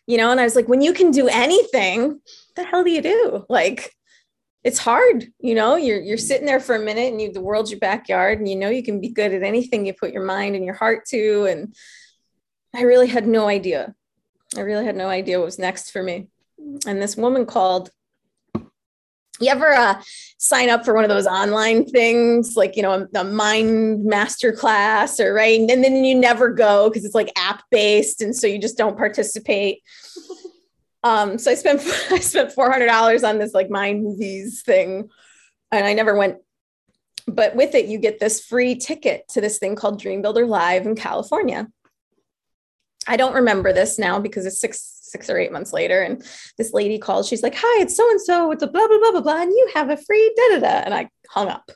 You 0.07 0.19
know, 0.19 0.31
and 0.31 0.41
I 0.41 0.45
was 0.45 0.57
like, 0.57 0.69
when 0.69 0.83
you 0.83 0.93
can 0.93 1.11
do 1.11 1.29
anything, 1.29 2.21
the 2.57 2.65
hell 2.65 2.85
do 2.85 2.91
you 2.91 3.03
do? 3.03 3.47
Like, 3.49 3.95
it's 4.65 4.79
hard 4.79 5.27
you 5.41 5.55
know 5.55 5.77
you're 5.77 6.01
you're 6.01 6.17
sitting 6.17 6.47
there 6.47 6.61
for 6.61 6.77
a 6.77 6.85
minute 6.85 7.11
and 7.11 7.21
you 7.21 7.33
the 7.33 7.41
world's 7.41 7.71
your 7.71 7.81
backyard 7.81 8.39
and 8.39 8.49
you 8.49 8.57
know 8.57 8.69
you 8.69 8.83
can 8.83 9.01
be 9.01 9.09
good 9.09 9.33
at 9.33 9.43
anything 9.43 9.85
you 9.85 9.93
put 9.93 10.13
your 10.13 10.25
mind 10.25 10.55
and 10.55 10.65
your 10.65 10.75
heart 10.75 11.05
to 11.05 11.45
and 11.45 11.75
i 12.75 12.83
really 12.83 13.09
had 13.09 13.27
no 13.27 13.49
idea 13.49 13.95
i 14.57 14.61
really 14.61 14.85
had 14.85 14.97
no 14.97 15.09
idea 15.09 15.39
what 15.39 15.47
was 15.47 15.59
next 15.59 15.91
for 15.91 16.03
me 16.03 16.29
and 16.87 17.01
this 17.01 17.17
woman 17.17 17.47
called 17.47 17.91
you 19.41 19.51
ever 19.51 19.73
uh, 19.73 20.01
sign 20.39 20.71
up 20.71 20.85
for 20.85 20.95
one 20.95 21.03
of 21.03 21.09
those 21.11 21.27
online 21.27 21.85
things 21.85 22.55
like 22.55 22.77
you 22.77 22.83
know 22.83 22.93
a, 23.15 23.21
a 23.21 23.25
mind 23.25 24.05
master 24.05 24.53
class 24.53 25.19
or 25.19 25.35
right 25.35 25.59
and 25.59 25.83
then 25.83 26.05
you 26.05 26.15
never 26.15 26.51
go 26.51 26.89
because 26.89 27.05
it's 27.05 27.15
like 27.15 27.33
app 27.37 27.63
based 27.71 28.21
and 28.21 28.37
so 28.37 28.47
you 28.47 28.61
just 28.61 28.79
don't 28.79 28.97
participate 28.97 29.83
um, 31.05 31.39
so 31.39 31.51
I 31.51 31.55
spent 31.55 31.81
I 32.11 32.19
spent 32.19 32.53
four 32.53 32.71
hundred 32.71 32.87
dollars 32.87 33.25
on 33.25 33.39
this 33.39 33.55
like 33.55 33.71
mind 33.71 34.05
movies 34.05 34.63
thing, 34.63 35.11
and 35.71 35.85
I 35.85 35.95
never 35.95 36.17
went. 36.17 36.39
But 37.27 37.55
with 37.55 37.75
it, 37.75 37.87
you 37.87 37.99
get 37.99 38.19
this 38.19 38.45
free 38.45 38.75
ticket 38.75 39.29
to 39.29 39.41
this 39.41 39.59
thing 39.59 39.77
called 39.77 40.01
Dream 40.01 40.23
Builder 40.23 40.47
Live 40.47 40.87
in 40.87 40.97
California. 40.97 41.69
I 43.07 43.17
don't 43.17 43.35
remember 43.35 43.73
this 43.73 43.99
now 43.99 44.19
because 44.19 44.45
it's 44.45 44.61
six 44.61 44.99
six 45.13 45.31
or 45.31 45.39
eight 45.39 45.53
months 45.53 45.73
later, 45.73 46.03
and 46.03 46.25
this 46.59 46.73
lady 46.73 46.99
calls. 46.99 47.29
She's 47.29 47.43
like, 47.43 47.55
"Hi, 47.57 47.83
it's 47.83 47.97
so 47.97 48.11
and 48.11 48.21
so. 48.21 48.51
It's 48.51 48.63
a 48.63 48.67
blah 48.67 48.89
blah 48.89 48.99
blah 48.99 49.13
blah 49.13 49.21
blah, 49.21 49.43
and 49.43 49.53
you 49.53 49.71
have 49.75 49.91
a 49.91 49.97
free 49.97 50.35
da 50.37 50.55
da 50.55 50.61
da." 50.61 50.83
And 50.85 50.95
I 50.95 51.09
hung 51.29 51.49
up. 51.49 51.71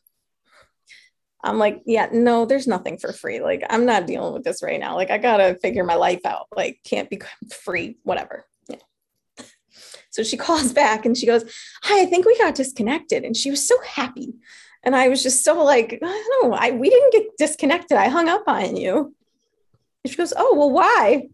I'm 1.45 1.59
like, 1.59 1.83
yeah, 1.87 2.09
no, 2.12 2.45
there's 2.45 2.66
nothing 2.66 2.99
for 2.99 3.12
free. 3.12 3.40
Like, 3.40 3.62
I'm 3.71 3.87
not 3.87 4.07
dealing 4.09 4.35
with 4.35 4.43
this 4.43 4.64
right 4.64 4.81
now. 4.81 4.97
Like, 4.97 5.12
I 5.12 5.19
gotta 5.19 5.57
figure 5.62 5.85
my 5.85 5.95
life 5.95 6.26
out. 6.26 6.47
Like, 6.57 6.81
can't 6.83 7.09
be 7.09 7.21
free, 7.64 7.99
whatever. 8.02 8.47
So 10.16 10.23
she 10.23 10.37
calls 10.47 10.73
back 10.73 11.05
and 11.05 11.16
she 11.16 11.26
goes, 11.26 11.45
Hi, 11.83 12.02
I 12.02 12.07
think 12.07 12.26
we 12.26 12.37
got 12.38 12.55
disconnected. 12.55 13.25
And 13.25 13.37
she 13.37 13.50
was 13.50 13.66
so 13.66 13.76
happy. 13.83 14.35
And 14.83 14.97
I 14.97 15.09
was 15.09 15.23
just 15.23 15.45
so 15.45 15.62
like, 15.62 15.99
No, 16.02 16.52
I 16.52 16.71
we 16.73 16.90
didn't 16.90 17.12
get 17.12 17.37
disconnected. 17.38 17.99
I 17.99 18.09
hung 18.09 18.28
up 18.28 18.45
on 18.47 18.76
you. 18.76 19.14
And 20.02 20.11
she 20.11 20.16
goes, 20.16 20.33
Oh, 20.37 20.55
well, 20.55 20.71
why? 20.71 21.28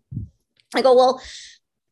I 0.74 0.82
go, 0.82 0.94
Well, 0.94 1.22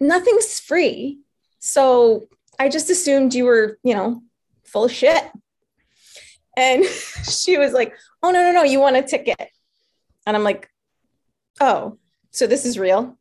nothing's 0.01 0.59
free. 0.59 1.21
So 1.59 2.29
I 2.59 2.69
just 2.69 2.91
assumed 2.91 3.35
you 3.35 3.45
were, 3.45 3.79
you 3.83 3.95
know, 3.95 4.23
full 4.65 4.85
of 4.85 4.93
shit. 4.93 5.25
And 6.57 6.85
she 7.29 7.59
was 7.59 7.73
like, 7.73 7.95
Oh, 8.23 8.31
no, 8.31 8.43
no, 8.43 8.53
no, 8.53 8.63
you 8.63 8.81
want 8.81 8.97
a 8.97 9.03
ticket. 9.03 9.51
And 10.27 10.37
I'm 10.37 10.45
like, 10.45 10.69
Oh, 11.61 11.99
so 12.31 12.47
this 12.47 12.65
is 12.65 12.79
real? 12.79 13.19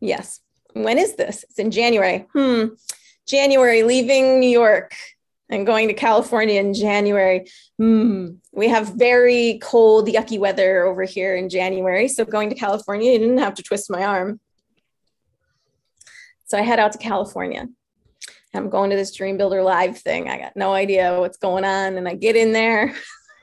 Yes 0.00 0.40
when 0.74 0.98
is 0.98 1.14
this? 1.16 1.44
It's 1.44 1.58
in 1.58 1.70
January. 1.70 2.26
Hmm. 2.32 2.66
January, 3.26 3.82
leaving 3.82 4.40
New 4.40 4.48
York 4.48 4.94
and 5.48 5.66
going 5.66 5.88
to 5.88 5.94
California 5.94 6.60
in 6.60 6.74
January. 6.74 7.46
Hmm. 7.78 8.32
We 8.52 8.68
have 8.68 8.94
very 8.94 9.58
cold, 9.62 10.08
yucky 10.08 10.38
weather 10.38 10.84
over 10.84 11.04
here 11.04 11.36
in 11.36 11.48
January. 11.48 12.08
So 12.08 12.24
going 12.24 12.48
to 12.50 12.56
California, 12.56 13.12
you 13.12 13.18
didn't 13.18 13.38
have 13.38 13.54
to 13.54 13.62
twist 13.62 13.90
my 13.90 14.04
arm. 14.04 14.40
So 16.52 16.58
I 16.58 16.60
head 16.60 16.78
out 16.78 16.92
to 16.92 16.98
California. 16.98 17.66
I'm 18.52 18.68
going 18.68 18.90
to 18.90 18.96
this 18.96 19.16
Dream 19.16 19.38
Builder 19.38 19.62
Live 19.62 19.96
thing. 19.96 20.28
I 20.28 20.36
got 20.36 20.54
no 20.54 20.74
idea 20.74 21.18
what's 21.18 21.38
going 21.38 21.64
on. 21.64 21.96
And 21.96 22.06
I 22.06 22.14
get 22.14 22.36
in 22.36 22.52
there, 22.52 22.94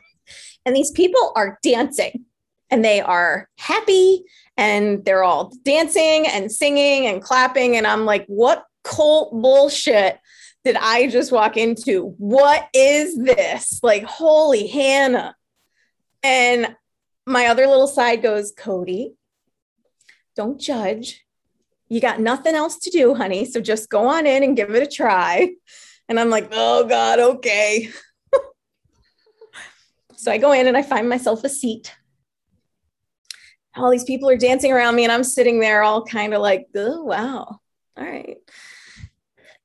and 0.67 0.75
these 0.75 0.91
people 0.91 1.33
are 1.35 1.57
dancing 1.63 2.25
and 2.69 2.85
they 2.85 3.01
are 3.01 3.49
happy 3.57 4.25
and 4.57 5.03
they're 5.03 5.23
all 5.23 5.51
dancing 5.63 6.27
and 6.27 6.51
singing 6.51 7.07
and 7.07 7.19
clapping. 7.19 7.77
And 7.77 7.87
I'm 7.87 8.05
like, 8.05 8.27
what 8.27 8.63
cult 8.83 9.31
bullshit 9.31 10.19
did 10.63 10.75
I 10.75 11.07
just 11.07 11.31
walk 11.31 11.57
into? 11.57 12.13
What 12.19 12.69
is 12.75 13.17
this? 13.17 13.79
Like, 13.81 14.03
holy 14.03 14.67
Hannah. 14.67 15.35
And 16.21 16.75
my 17.25 17.47
other 17.47 17.65
little 17.65 17.87
side 17.87 18.21
goes, 18.21 18.53
Cody, 18.55 19.15
don't 20.35 20.61
judge. 20.61 21.25
You 21.89 21.99
got 21.99 22.19
nothing 22.19 22.55
else 22.55 22.77
to 22.79 22.89
do, 22.89 23.15
honey. 23.15 23.45
So 23.45 23.59
just 23.59 23.89
go 23.89 24.07
on 24.07 24.25
in 24.27 24.43
and 24.43 24.55
give 24.55 24.69
it 24.69 24.83
a 24.83 24.87
try. 24.87 25.49
And 26.07 26.19
I'm 26.19 26.29
like, 26.29 26.49
oh 26.51 26.87
God, 26.87 27.19
okay. 27.19 27.89
so 30.15 30.31
I 30.31 30.37
go 30.37 30.51
in 30.51 30.67
and 30.67 30.77
I 30.77 30.83
find 30.83 31.09
myself 31.09 31.43
a 31.43 31.49
seat 31.49 31.93
all 33.75 33.91
these 33.91 34.03
people 34.03 34.29
are 34.29 34.37
dancing 34.37 34.71
around 34.71 34.95
me 34.95 35.03
and 35.03 35.11
I'm 35.11 35.23
sitting 35.23 35.59
there 35.59 35.83
all 35.83 36.03
kind 36.03 36.33
of 36.33 36.41
like, 36.41 36.67
oh, 36.75 37.03
wow. 37.03 37.59
All 37.97 38.03
right. 38.03 38.37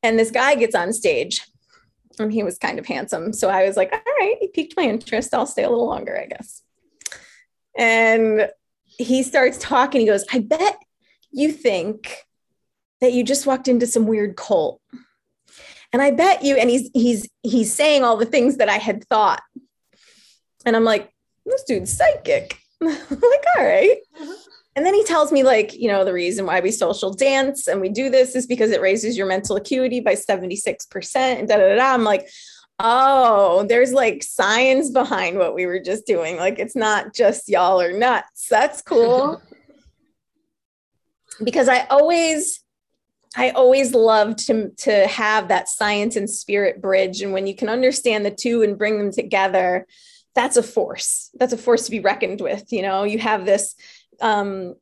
And 0.03 0.19
this 0.19 0.31
guy 0.31 0.55
gets 0.55 0.75
on 0.75 0.93
stage 0.93 1.43
and 2.19 2.33
he 2.33 2.43
was 2.43 2.59
kind 2.59 2.79
of 2.79 2.87
handsome. 2.87 3.33
So 3.33 3.49
I 3.49 3.67
was 3.67 3.77
like, 3.77 3.93
all 3.93 4.15
right, 4.21 4.37
he 4.41 4.49
piqued 4.49 4.77
my 4.77 4.85
interest. 4.85 5.35
I'll 5.35 5.47
stay 5.47 5.65
a 5.65 5.71
little 5.71 5.87
longer, 5.87 6.19
I 6.19 6.27
guess. 6.27 6.63
And 7.77 8.49
he 8.85 9.23
starts 9.23 9.59
talking. 9.59 10.01
He 10.01 10.07
goes, 10.07 10.25
I 10.33 10.41
bet 10.41 10.77
you 11.35 11.53
think 11.53 12.25
that 13.01 13.13
you 13.13 13.25
just 13.25 13.47
walked 13.47 13.69
into 13.69 13.87
some 13.87 14.07
weird 14.07 14.37
cult. 14.37 14.81
And 15.93 16.01
I 16.01 16.11
bet 16.11 16.43
you, 16.43 16.57
and 16.57 16.71
he's 16.71 16.91
he's 16.95 17.29
he's 17.43 17.73
saying 17.73 18.03
all 18.03 18.17
the 18.17 18.27
things 18.27 18.57
that 18.57 18.69
I 18.69 18.79
had 18.79 19.05
thought. 19.05 19.43
And 20.65 20.75
I'm 20.75 20.85
like, 20.85 21.13
this 21.45 21.63
dude's 21.65 21.93
psychic. 21.93 22.59
like, 22.81 23.45
all 23.57 23.65
right. 23.65 23.99
mm-hmm. 24.19 24.33
And 24.77 24.85
then 24.85 24.95
he 24.95 25.05
tells 25.05 25.31
me, 25.31 25.45
like, 25.45 25.73
you 25.73 25.87
know, 25.87 26.05
the 26.05 26.13
reason 26.13 26.47
why 26.47 26.59
we 26.59 26.73
social 26.73 27.13
dance 27.13 27.69
and 27.69 27.81
we 27.81 27.89
do 27.89 28.11
this 28.11 28.35
is 28.35 28.47
because 28.47 28.73
it 28.73 28.81
raises 28.81 29.17
your 29.17 29.29
mental 29.29 29.55
acuity 29.55 30.01
by 30.01 30.15
76%. 30.15 31.17
And 31.17 31.47
da 31.47 31.59
da 31.59 31.77
da. 31.77 31.95
I'm 31.95 32.03
like, 32.03 32.29
oh, 32.81 33.65
there's 33.69 33.93
like 33.93 34.25
science 34.25 34.91
behind 34.91 35.39
what 35.39 35.55
we 35.55 35.67
were 35.67 35.79
just 35.79 36.07
doing. 36.07 36.37
Like 36.37 36.59
it's 36.59 36.75
not 36.75 37.15
just 37.15 37.49
y'all 37.49 37.81
are 37.81 37.93
nuts. 37.93 38.49
That's 38.49 38.83
cool. 38.83 39.41
because 41.43 41.69
I 41.69 41.87
always 41.87 42.61
I 43.37 43.51
always 43.51 43.95
loved 43.95 44.47
to, 44.47 44.71
to 44.71 45.07
have 45.09 45.49
that 45.49 45.69
science 45.69 46.15
and 46.15 46.31
spirit 46.31 46.81
bridge. 46.81 47.21
And 47.21 47.33
when 47.33 47.47
you 47.47 47.55
can 47.57 47.69
understand 47.69 48.25
the 48.25 48.31
two 48.31 48.63
and 48.63 48.79
bring 48.79 48.97
them 48.97 49.11
together, 49.11 49.87
that's 50.35 50.57
a 50.57 50.63
force. 50.63 51.31
That's 51.35 51.53
a 51.53 51.59
force 51.59 51.85
to 51.85 51.91
be 51.91 52.01
reckoned 52.01 52.41
with. 52.41 52.73
You 52.73 52.83
know, 52.83 53.05
you 53.05 53.19
have 53.19 53.45
this, 53.45 53.75
um, 54.21 54.75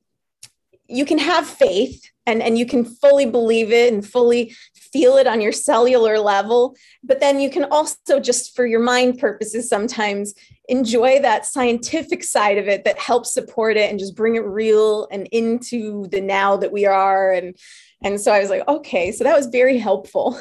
you 0.87 1.07
can 1.07 1.19
have 1.19 1.47
faith 1.47 2.05
and, 2.27 2.43
and 2.43 2.59
you 2.59 2.67
can 2.67 2.85
fully 2.85 3.27
believe 3.27 3.73
it 3.73 3.93
and 3.93 4.07
fully 4.07 4.55
feel 4.75 5.17
it 5.17 5.27
on 5.27 5.41
your 5.41 5.53
cellular 5.53 6.19
level. 6.19 6.77
But 7.03 7.21
then 7.21 7.41
you 7.41 7.49
can 7.49 7.65
also, 7.65 8.21
just 8.21 8.55
for 8.55 8.67
your 8.67 8.81
mind 8.81 9.19
purposes, 9.19 9.69
sometimes 9.69 10.35
enjoy 10.69 11.21
that 11.21 11.45
scientific 11.45 12.23
side 12.23 12.59
of 12.59 12.69
it 12.69 12.85
that 12.85 12.99
helps 12.99 13.35
support 13.35 13.77
it 13.77 13.91
and 13.91 13.99
just 13.99 14.15
bring 14.15 14.37
it 14.37 14.45
real 14.45 15.09
and 15.11 15.27
into 15.33 16.07
the 16.09 16.21
now 16.21 16.57
that 16.57 16.73
we 16.73 16.87
are. 16.87 17.33
And, 17.33 17.57
and 18.03 18.21
so 18.21 18.33
I 18.33 18.41
was 18.41 18.51
like, 18.51 18.67
okay, 18.69 19.13
so 19.13 19.25
that 19.25 19.37
was 19.37 19.47
very 19.47 19.79
helpful. 19.79 20.41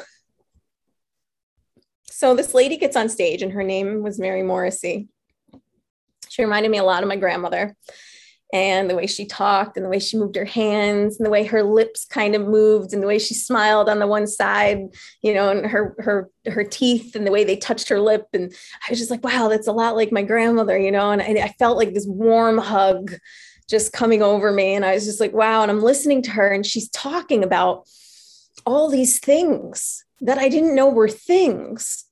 So 2.10 2.36
this 2.36 2.54
lady 2.54 2.76
gets 2.76 2.94
on 2.94 3.08
stage, 3.08 3.42
and 3.42 3.50
her 3.52 3.64
name 3.64 4.02
was 4.02 4.20
Mary 4.20 4.44
Morrissey. 4.44 5.08
She 6.28 6.42
reminded 6.42 6.70
me 6.70 6.78
a 6.78 6.84
lot 6.84 7.02
of 7.02 7.08
my 7.08 7.16
grandmother 7.16 7.74
and 8.52 8.90
the 8.90 8.94
way 8.94 9.06
she 9.06 9.24
talked 9.24 9.76
and 9.76 9.84
the 9.84 9.88
way 9.88 9.98
she 9.98 10.18
moved 10.18 10.36
her 10.36 10.44
hands 10.44 11.18
and 11.18 11.24
the 11.24 11.30
way 11.30 11.44
her 11.44 11.62
lips 11.62 12.04
kind 12.04 12.34
of 12.34 12.46
moved 12.46 12.92
and 12.92 13.02
the 13.02 13.06
way 13.06 13.18
she 13.18 13.32
smiled 13.32 13.88
on 13.88 13.98
the 13.98 14.06
one 14.06 14.26
side 14.26 14.80
you 15.22 15.32
know 15.32 15.50
and 15.50 15.66
her 15.66 15.94
her 15.98 16.30
her 16.46 16.62
teeth 16.62 17.16
and 17.16 17.26
the 17.26 17.30
way 17.30 17.44
they 17.44 17.56
touched 17.56 17.88
her 17.88 18.00
lip. 18.00 18.26
And 18.32 18.52
i 18.86 18.90
was 18.90 18.98
just 18.98 19.10
like 19.10 19.24
wow 19.24 19.48
that's 19.48 19.68
a 19.68 19.72
lot 19.72 19.96
like 19.96 20.12
my 20.12 20.22
grandmother 20.22 20.78
you 20.78 20.90
know? 20.90 21.10
And 21.10 21.22
I, 21.22 21.44
I 21.44 21.48
felt 21.58 21.78
like 21.78 21.94
this 21.94 22.06
warm 22.06 22.58
hug 22.58 23.14
just 23.68 23.92
coming 23.92 24.22
over 24.22 24.52
me. 24.52 24.74
And 24.74 24.84
i 24.84 24.94
was 24.94 25.04
just 25.04 25.20
like 25.20 25.32
wow. 25.32 25.62
And 25.62 25.70
i'm 25.70 25.82
listening 25.82 26.22
to 26.22 26.30
her 26.32 26.48
and 26.48 26.66
she's 26.66 26.88
talking 26.90 27.42
about 27.42 27.88
all 28.66 28.88
these 28.88 29.18
things 29.18 30.04
that 30.20 30.38
i 30.38 30.48
didn't 30.48 30.74
know 30.74 30.88
were 30.88 31.08
things 31.08 32.04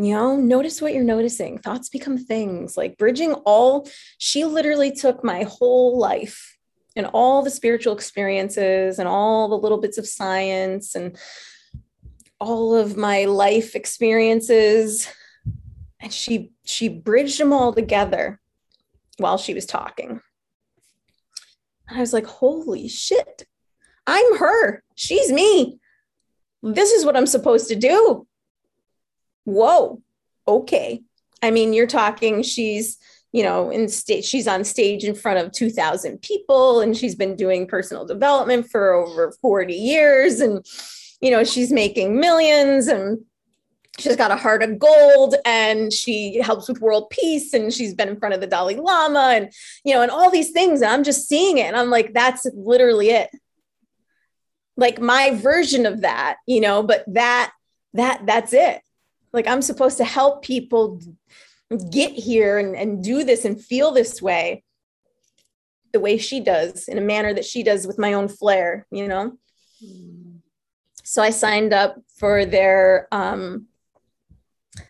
you 0.00 0.14
know 0.14 0.34
notice 0.36 0.80
what 0.80 0.94
you're 0.94 1.04
noticing. 1.04 1.58
Thoughts 1.58 1.90
become 1.90 2.16
things. 2.16 2.76
Like 2.76 2.96
bridging 2.96 3.34
all 3.44 3.86
she 4.16 4.44
literally 4.44 4.90
took 4.90 5.22
my 5.22 5.42
whole 5.42 5.98
life 5.98 6.56
and 6.96 7.06
all 7.12 7.42
the 7.42 7.50
spiritual 7.50 7.92
experiences 7.92 8.98
and 8.98 9.06
all 9.06 9.48
the 9.48 9.58
little 9.58 9.78
bits 9.78 9.98
of 9.98 10.06
science 10.06 10.94
and 10.94 11.18
all 12.40 12.74
of 12.74 12.96
my 12.96 13.26
life 13.26 13.76
experiences 13.76 15.06
and 16.00 16.12
she 16.12 16.52
she 16.64 16.88
bridged 16.88 17.38
them 17.38 17.52
all 17.52 17.74
together 17.74 18.40
while 19.18 19.36
she 19.36 19.52
was 19.52 19.66
talking. 19.66 20.22
And 21.88 21.98
i 21.98 22.00
was 22.00 22.14
like 22.14 22.26
holy 22.26 22.88
shit. 22.88 23.44
I'm 24.06 24.38
her. 24.38 24.82
She's 24.94 25.30
me. 25.30 25.78
This 26.62 26.90
is 26.90 27.04
what 27.04 27.16
i'm 27.16 27.26
supposed 27.26 27.68
to 27.68 27.76
do 27.76 28.26
whoa, 29.44 30.02
okay. 30.46 31.02
I 31.42 31.50
mean, 31.50 31.72
you're 31.72 31.86
talking, 31.86 32.42
she's, 32.42 32.98
you 33.32 33.42
know, 33.42 33.70
in 33.70 33.88
state, 33.88 34.24
she's 34.24 34.48
on 34.48 34.64
stage 34.64 35.04
in 35.04 35.14
front 35.14 35.38
of 35.38 35.52
2000 35.52 36.20
people 36.20 36.80
and 36.80 36.96
she's 36.96 37.14
been 37.14 37.36
doing 37.36 37.66
personal 37.66 38.04
development 38.04 38.68
for 38.68 38.92
over 38.92 39.32
40 39.40 39.74
years. 39.74 40.40
And, 40.40 40.64
you 41.20 41.30
know, 41.30 41.44
she's 41.44 41.72
making 41.72 42.18
millions 42.18 42.88
and 42.88 43.20
she's 43.98 44.16
got 44.16 44.30
a 44.30 44.36
heart 44.36 44.62
of 44.62 44.78
gold 44.78 45.36
and 45.44 45.92
she 45.92 46.40
helps 46.40 46.68
with 46.68 46.80
world 46.80 47.08
peace 47.10 47.54
and 47.54 47.72
she's 47.72 47.94
been 47.94 48.08
in 48.08 48.18
front 48.18 48.34
of 48.34 48.40
the 48.40 48.46
Dalai 48.46 48.76
Lama 48.76 49.32
and, 49.34 49.52
you 49.84 49.94
know, 49.94 50.02
and 50.02 50.10
all 50.10 50.30
these 50.30 50.50
things. 50.50 50.82
And 50.82 50.90
I'm 50.90 51.04
just 51.04 51.28
seeing 51.28 51.58
it. 51.58 51.66
And 51.66 51.76
I'm 51.76 51.90
like, 51.90 52.12
that's 52.12 52.46
literally 52.54 53.10
it. 53.10 53.30
Like 54.76 55.00
my 55.00 55.34
version 55.34 55.86
of 55.86 56.00
that, 56.02 56.36
you 56.46 56.60
know, 56.60 56.82
but 56.82 57.04
that, 57.06 57.52
that, 57.94 58.26
that's 58.26 58.52
it 58.52 58.82
like 59.32 59.46
i'm 59.46 59.62
supposed 59.62 59.98
to 59.98 60.04
help 60.04 60.42
people 60.42 61.00
get 61.90 62.12
here 62.12 62.58
and, 62.58 62.74
and 62.74 63.04
do 63.04 63.22
this 63.24 63.44
and 63.44 63.62
feel 63.62 63.92
this 63.92 64.20
way 64.20 64.64
the 65.92 66.00
way 66.00 66.16
she 66.18 66.40
does 66.40 66.88
in 66.88 66.98
a 66.98 67.00
manner 67.00 67.34
that 67.34 67.44
she 67.44 67.62
does 67.62 67.86
with 67.86 67.98
my 67.98 68.12
own 68.12 68.28
flair 68.28 68.86
you 68.90 69.08
know? 69.08 69.36
So 71.04 71.22
i 71.22 71.30
signed 71.30 71.72
up 71.72 71.96
for 72.16 72.44
their 72.44 73.08
um, 73.12 73.66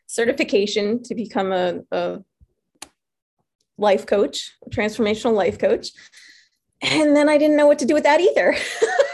certification 0.07 1.03
to 1.05 1.14
become 1.14 1.53
a, 1.53 1.81
a 1.90 2.22
life 3.79 4.07
coach 4.07 4.53
a 4.66 4.70
transformational 4.70 5.35
life 5.35 5.59
coach. 5.59 5.90
And 6.83 7.14
then 7.14 7.29
i 7.29 7.38
didn't 7.38 7.57
know 7.57 7.66
what 7.66 7.79
to 7.81 7.87
do 7.87 7.94
with 7.94 8.05
that 8.05 8.20
either 8.20 8.55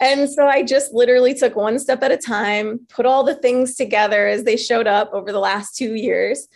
and 0.00 0.30
so 0.30 0.46
I 0.46 0.62
just 0.62 0.92
literally 0.92 1.34
took 1.34 1.56
one 1.56 1.78
step 1.78 2.02
at 2.02 2.12
a 2.12 2.16
time, 2.16 2.86
put 2.88 3.06
all 3.06 3.24
the 3.24 3.34
things 3.34 3.74
together 3.74 4.28
as 4.28 4.44
they 4.44 4.56
showed 4.56 4.86
up 4.86 5.12
over 5.12 5.32
the 5.32 5.40
last 5.40 5.76
two 5.76 5.94
years. 5.94 6.46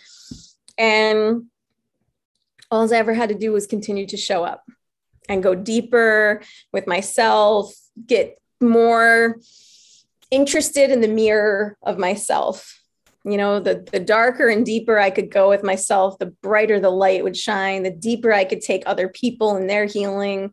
And 0.78 1.46
all 2.70 2.92
I 2.92 2.96
ever 2.96 3.14
had 3.14 3.31
to 3.31 3.35
do 3.35 3.52
was 3.52 3.66
continue 3.66 4.07
to 4.07 4.16
show 4.16 4.44
up 4.44 4.64
and 5.28 5.42
go 5.42 5.55
deeper 5.55 6.42
with 6.72 6.87
myself, 6.87 7.74
get 8.07 8.40
more 8.61 9.40
interested 10.31 10.90
in 10.90 11.00
the 11.00 11.09
mirror 11.09 11.76
of 11.83 11.98
myself. 11.98 12.81
You 13.24 13.37
know, 13.37 13.61
the, 13.61 13.87
the 13.92 14.00
darker 14.00 14.48
and 14.48 14.64
deeper 14.64 14.98
I 14.98 15.11
could 15.11 15.31
go 15.31 15.48
with 15.48 15.62
myself, 15.62 16.18
the 16.18 16.26
brighter 16.26 16.81
the 16.81 16.90
light 16.90 17.22
would 17.22 17.37
shine, 17.37 17.83
the 17.83 17.90
deeper 17.90 18.33
I 18.33 18.44
could 18.44 18.62
take 18.62 18.83
other 18.87 19.09
people 19.09 19.57
and 19.57 19.68
their 19.68 19.85
healing, 19.85 20.52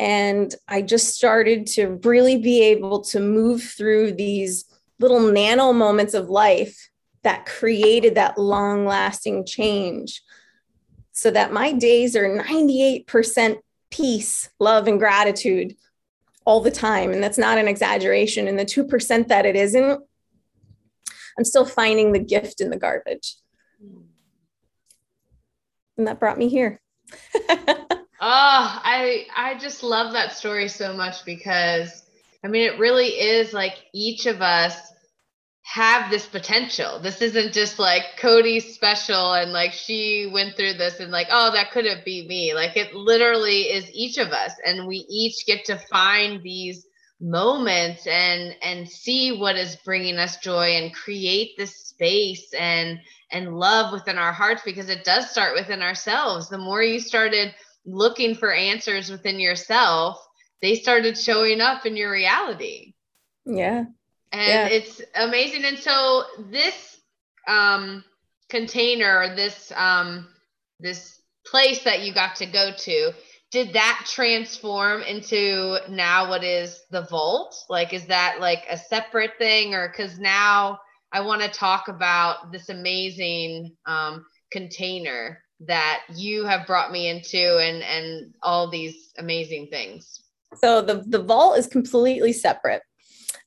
and 0.00 0.54
I 0.66 0.80
just 0.80 1.14
started 1.14 1.66
to 1.68 2.00
really 2.04 2.38
be 2.38 2.62
able 2.62 3.02
to 3.02 3.20
move 3.20 3.62
through 3.62 4.12
these 4.12 4.64
little 4.98 5.20
nano 5.20 5.74
moments 5.74 6.14
of 6.14 6.30
life 6.30 6.88
that 7.22 7.44
created 7.44 8.14
that 8.14 8.38
long 8.38 8.86
lasting 8.86 9.44
change. 9.44 10.22
So 11.12 11.30
that 11.32 11.52
my 11.52 11.72
days 11.72 12.16
are 12.16 12.26
98% 12.26 13.58
peace, 13.90 14.48
love, 14.58 14.88
and 14.88 14.98
gratitude 14.98 15.76
all 16.46 16.62
the 16.62 16.70
time. 16.70 17.12
And 17.12 17.22
that's 17.22 17.36
not 17.36 17.58
an 17.58 17.68
exaggeration. 17.68 18.48
And 18.48 18.58
the 18.58 18.64
2% 18.64 19.28
that 19.28 19.44
it 19.44 19.54
isn't, 19.54 20.02
I'm 21.36 21.44
still 21.44 21.66
finding 21.66 22.12
the 22.12 22.20
gift 22.20 22.62
in 22.62 22.70
the 22.70 22.78
garbage. 22.78 23.36
Hmm. 23.78 24.00
And 25.98 26.06
that 26.06 26.18
brought 26.18 26.38
me 26.38 26.48
here. 26.48 26.80
Oh, 28.20 28.80
I 28.84 29.26
I 29.34 29.54
just 29.58 29.82
love 29.82 30.12
that 30.12 30.32
story 30.34 30.68
so 30.68 30.94
much 30.94 31.24
because 31.24 32.04
I 32.44 32.48
mean 32.48 32.62
it 32.70 32.78
really 32.78 33.08
is 33.08 33.54
like 33.54 33.76
each 33.94 34.26
of 34.26 34.42
us 34.42 34.76
have 35.62 36.10
this 36.10 36.26
potential. 36.26 37.00
This 37.00 37.22
isn't 37.22 37.54
just 37.54 37.78
like 37.78 38.02
Cody's 38.18 38.74
special 38.74 39.34
and 39.34 39.52
like 39.52 39.72
she 39.72 40.28
went 40.32 40.56
through 40.56 40.74
this 40.74 41.00
and 41.00 41.10
like 41.10 41.28
oh 41.30 41.52
that 41.52 41.70
couldn't 41.72 42.04
be 42.04 42.26
me. 42.28 42.52
Like 42.54 42.76
it 42.76 42.94
literally 42.94 43.62
is 43.62 43.90
each 43.92 44.18
of 44.18 44.28
us 44.28 44.52
and 44.66 44.86
we 44.86 45.06
each 45.08 45.46
get 45.46 45.64
to 45.66 45.78
find 45.78 46.42
these 46.42 46.86
moments 47.22 48.06
and 48.06 48.54
and 48.62 48.88
see 48.88 49.38
what 49.38 49.56
is 49.56 49.76
bringing 49.76 50.16
us 50.16 50.38
joy 50.38 50.76
and 50.76 50.94
create 50.94 51.52
this 51.56 51.74
space 51.76 52.52
and 52.52 52.98
and 53.30 53.54
love 53.56 53.92
within 53.92 54.18
our 54.18 54.32
hearts 54.32 54.62
because 54.64 54.90
it 54.90 55.04
does 55.04 55.30
start 55.30 55.54
within 55.54 55.80
ourselves. 55.80 56.50
The 56.50 56.58
more 56.58 56.82
you 56.82 57.00
started 57.00 57.54
looking 57.84 58.34
for 58.34 58.52
answers 58.52 59.10
within 59.10 59.40
yourself, 59.40 60.24
they 60.62 60.74
started 60.74 61.16
showing 61.16 61.60
up 61.60 61.86
in 61.86 61.96
your 61.96 62.10
reality. 62.10 62.94
Yeah. 63.44 63.84
And 64.32 64.48
yeah. 64.48 64.66
it's 64.68 65.02
amazing. 65.14 65.64
And 65.64 65.78
so 65.78 66.24
this 66.50 66.98
um 67.48 68.04
container, 68.48 69.34
this 69.34 69.72
um 69.74 70.28
this 70.78 71.20
place 71.46 71.82
that 71.84 72.02
you 72.02 72.12
got 72.12 72.36
to 72.36 72.46
go 72.46 72.70
to, 72.76 73.12
did 73.50 73.72
that 73.72 74.04
transform 74.06 75.02
into 75.02 75.78
now 75.88 76.28
what 76.28 76.44
is 76.44 76.82
the 76.90 77.02
vault? 77.02 77.56
Like 77.68 77.92
is 77.92 78.06
that 78.06 78.40
like 78.40 78.64
a 78.70 78.76
separate 78.76 79.32
thing 79.38 79.74
or 79.74 79.92
cuz 79.92 80.18
now 80.18 80.78
I 81.12 81.22
want 81.22 81.42
to 81.42 81.48
talk 81.48 81.88
about 81.88 82.52
this 82.52 82.68
amazing 82.68 83.76
um 83.86 84.24
container 84.52 85.42
that 85.60 86.02
you 86.14 86.44
have 86.44 86.66
brought 86.66 86.92
me 86.92 87.08
into 87.08 87.58
and 87.58 87.82
and 87.82 88.34
all 88.42 88.68
these 88.68 89.12
amazing 89.18 89.68
things. 89.68 90.22
So 90.56 90.82
the 90.82 91.04
the 91.06 91.22
vault 91.22 91.58
is 91.58 91.66
completely 91.66 92.32
separate. 92.32 92.82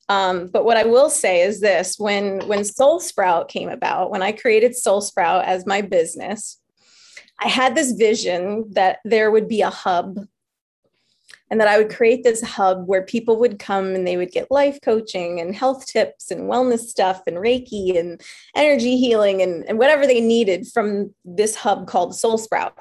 Um, 0.09 0.47
but 0.47 0.65
what 0.65 0.77
I 0.77 0.83
will 0.83 1.09
say 1.09 1.41
is 1.41 1.59
this: 1.59 1.97
when 1.97 2.47
when 2.47 2.63
Soul 2.63 2.99
Sprout 2.99 3.49
came 3.49 3.69
about, 3.69 4.11
when 4.11 4.21
I 4.21 4.31
created 4.31 4.75
Soul 4.75 5.01
Sprout 5.01 5.45
as 5.45 5.65
my 5.65 5.81
business, 5.81 6.59
I 7.39 7.47
had 7.47 7.75
this 7.75 7.91
vision 7.93 8.65
that 8.71 8.99
there 9.03 9.31
would 9.31 9.47
be 9.47 9.61
a 9.61 9.69
hub, 9.69 10.19
and 11.53 11.61
that 11.61 11.67
I 11.67 11.77
would 11.77 11.93
create 11.93 12.23
this 12.23 12.41
hub 12.41 12.87
where 12.87 13.03
people 13.03 13.37
would 13.37 13.59
come 13.59 13.93
and 13.93 14.07
they 14.07 14.17
would 14.17 14.31
get 14.31 14.49
life 14.49 14.79
coaching 14.81 15.39
and 15.39 15.55
health 15.55 15.85
tips 15.85 16.31
and 16.31 16.49
wellness 16.49 16.79
stuff 16.79 17.21
and 17.27 17.37
Reiki 17.37 17.95
and 17.95 18.19
energy 18.55 18.97
healing 18.97 19.43
and, 19.43 19.63
and 19.65 19.77
whatever 19.77 20.07
they 20.07 20.19
needed 20.19 20.65
from 20.65 21.13
this 21.23 21.53
hub 21.53 21.85
called 21.85 22.15
Soul 22.15 22.39
Sprout 22.39 22.75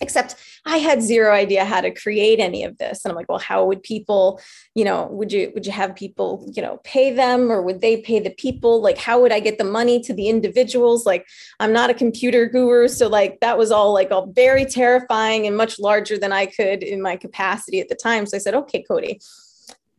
except 0.00 0.36
i 0.64 0.78
had 0.78 1.02
zero 1.02 1.32
idea 1.32 1.64
how 1.64 1.80
to 1.80 1.90
create 1.90 2.38
any 2.40 2.64
of 2.64 2.76
this. 2.78 3.04
And 3.04 3.10
i'm 3.10 3.16
like 3.16 3.28
well 3.28 3.38
how 3.38 3.64
would 3.64 3.82
people 3.82 4.40
you 4.74 4.84
know 4.84 5.08
would 5.10 5.32
you 5.32 5.50
would 5.54 5.66
you 5.66 5.72
have 5.72 5.94
people 5.94 6.50
you 6.54 6.62
know 6.62 6.80
pay 6.84 7.12
them 7.12 7.50
or 7.50 7.62
would 7.62 7.80
they 7.80 8.00
pay 8.00 8.20
the 8.20 8.30
people? 8.30 8.80
Like 8.80 8.98
how 8.98 9.20
would 9.20 9.32
i 9.32 9.40
get 9.40 9.58
the 9.58 9.64
money 9.64 10.00
to 10.02 10.12
the 10.12 10.28
individuals? 10.28 11.06
Like 11.06 11.26
i'm 11.60 11.72
not 11.72 11.90
a 11.90 11.94
computer 11.94 12.46
guru. 12.46 12.88
So 12.88 13.08
like 13.08 13.40
that 13.40 13.58
was 13.58 13.70
all 13.70 13.92
like 13.92 14.10
all 14.10 14.26
very 14.26 14.64
terrifying 14.64 15.46
and 15.46 15.56
much 15.56 15.78
larger 15.78 16.18
than 16.18 16.32
i 16.32 16.46
could 16.46 16.82
in 16.82 17.02
my 17.02 17.16
capacity 17.16 17.80
at 17.80 17.88
the 17.88 17.94
time. 17.94 18.26
So 18.26 18.36
i 18.36 18.40
said 18.40 18.54
okay 18.54 18.82
cody 18.82 19.20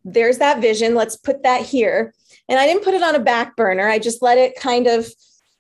there's 0.06 0.38
that 0.38 0.62
vision. 0.62 0.96
Let's 0.96 1.18
put 1.18 1.44
that 1.44 1.62
here. 1.62 2.14
And 2.48 2.60
i 2.60 2.66
didn't 2.66 2.84
put 2.84 2.94
it 2.94 3.04
on 3.04 3.16
a 3.16 3.20
back 3.20 3.56
burner. 3.56 3.88
I 3.88 4.00
just 4.00 4.22
let 4.22 4.38
it 4.38 4.56
kind 4.56 4.88
of 4.88 5.08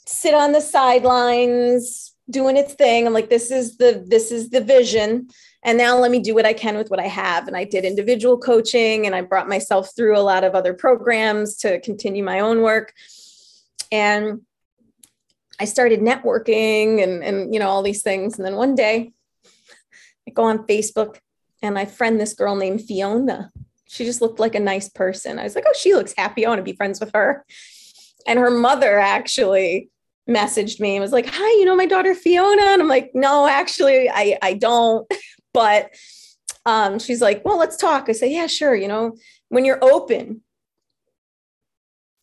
sit 0.06 0.34
on 0.34 0.54
the 0.54 0.62
sidelines 0.62 2.09
doing 2.30 2.58
its 2.58 2.74
thing. 2.74 3.06
I'm 3.06 3.14
like, 3.14 3.30
this 3.30 3.52
is 3.52 3.78
the 3.78 4.04
this 4.08 4.32
is 4.32 4.50
the 4.50 4.62
vision. 4.62 5.30
And 5.64 5.78
now 5.78 5.98
let 5.98 6.12
me 6.12 6.20
do 6.20 6.34
what 6.34 6.46
I 6.46 6.54
can 6.54 6.78
with 6.78 6.90
what 6.90 7.00
I 7.00 7.08
have. 7.08 7.48
And 7.48 7.58
I 7.58 7.66
did 7.66 7.84
individual 7.84 8.38
coaching 8.38 9.06
and 9.06 9.14
I 9.14 9.22
brought 9.22 9.50
myself 9.50 9.94
through 9.96 10.18
a 10.18 10.22
lot 10.22 10.44
of 10.44 10.56
other 10.56 10.74
programs 10.74 11.58
to 11.58 11.82
continue 11.82 12.24
my 12.24 12.40
own 12.40 12.62
work. 12.62 12.94
And 13.92 14.42
I 15.60 15.66
started 15.66 16.00
networking 16.00 17.04
and, 17.04 17.24
and 17.24 17.54
you 17.54 17.60
know, 17.60 17.68
all 17.68 17.84
these 17.84 18.04
things. 18.04 18.38
And 18.38 18.46
then 18.46 18.56
one 18.56 18.76
day 18.76 19.12
I 20.28 20.32
go 20.32 20.44
on 20.44 20.66
Facebook 20.66 21.18
and 21.62 21.78
I 21.78 21.84
friend 21.86 22.20
this 22.20 22.34
girl 22.34 22.56
named 22.56 22.84
Fiona. 22.84 23.52
She 23.90 24.06
just 24.06 24.22
looked 24.22 24.40
like 24.40 24.56
a 24.56 24.60
nice 24.62 24.88
person. 24.88 25.40
I 25.40 25.44
was 25.44 25.56
like, 25.56 25.66
oh, 25.68 25.74
she 25.78 25.94
looks 25.94 26.14
happy. 26.16 26.46
I 26.46 26.50
want 26.50 26.60
to 26.60 26.64
be 26.64 26.78
friends 26.78 27.02
with 27.02 27.12
her. 27.14 27.44
And 28.26 28.40
her 28.40 28.52
mother 28.52 28.98
actually 28.98 29.90
messaged 30.30 30.80
me 30.80 30.96
and 30.96 31.02
was 31.02 31.12
like, 31.12 31.28
Hi, 31.28 31.50
you 31.60 31.66
know 31.66 31.76
my 31.76 31.86
daughter 31.86 32.16
Fiona? 32.16 32.62
And 32.62 32.82
I'm 32.82 32.88
like, 32.88 33.12
No, 33.14 33.48
actually, 33.48 34.10
I, 34.10 34.38
I 34.42 34.54
don't. 34.54 35.12
but 35.54 35.94
um, 36.66 37.00
she's 37.00 37.22
like, 37.22 37.44
Well, 37.44 37.58
let's 37.58 37.78
talk. 37.78 38.06
I 38.08 38.14
say, 38.14 38.32
Yeah, 38.32 38.48
sure. 38.48 38.76
You 38.76 38.88
know, 38.88 39.16
when 39.50 39.66
you're 39.66 39.84
open, 39.84 40.42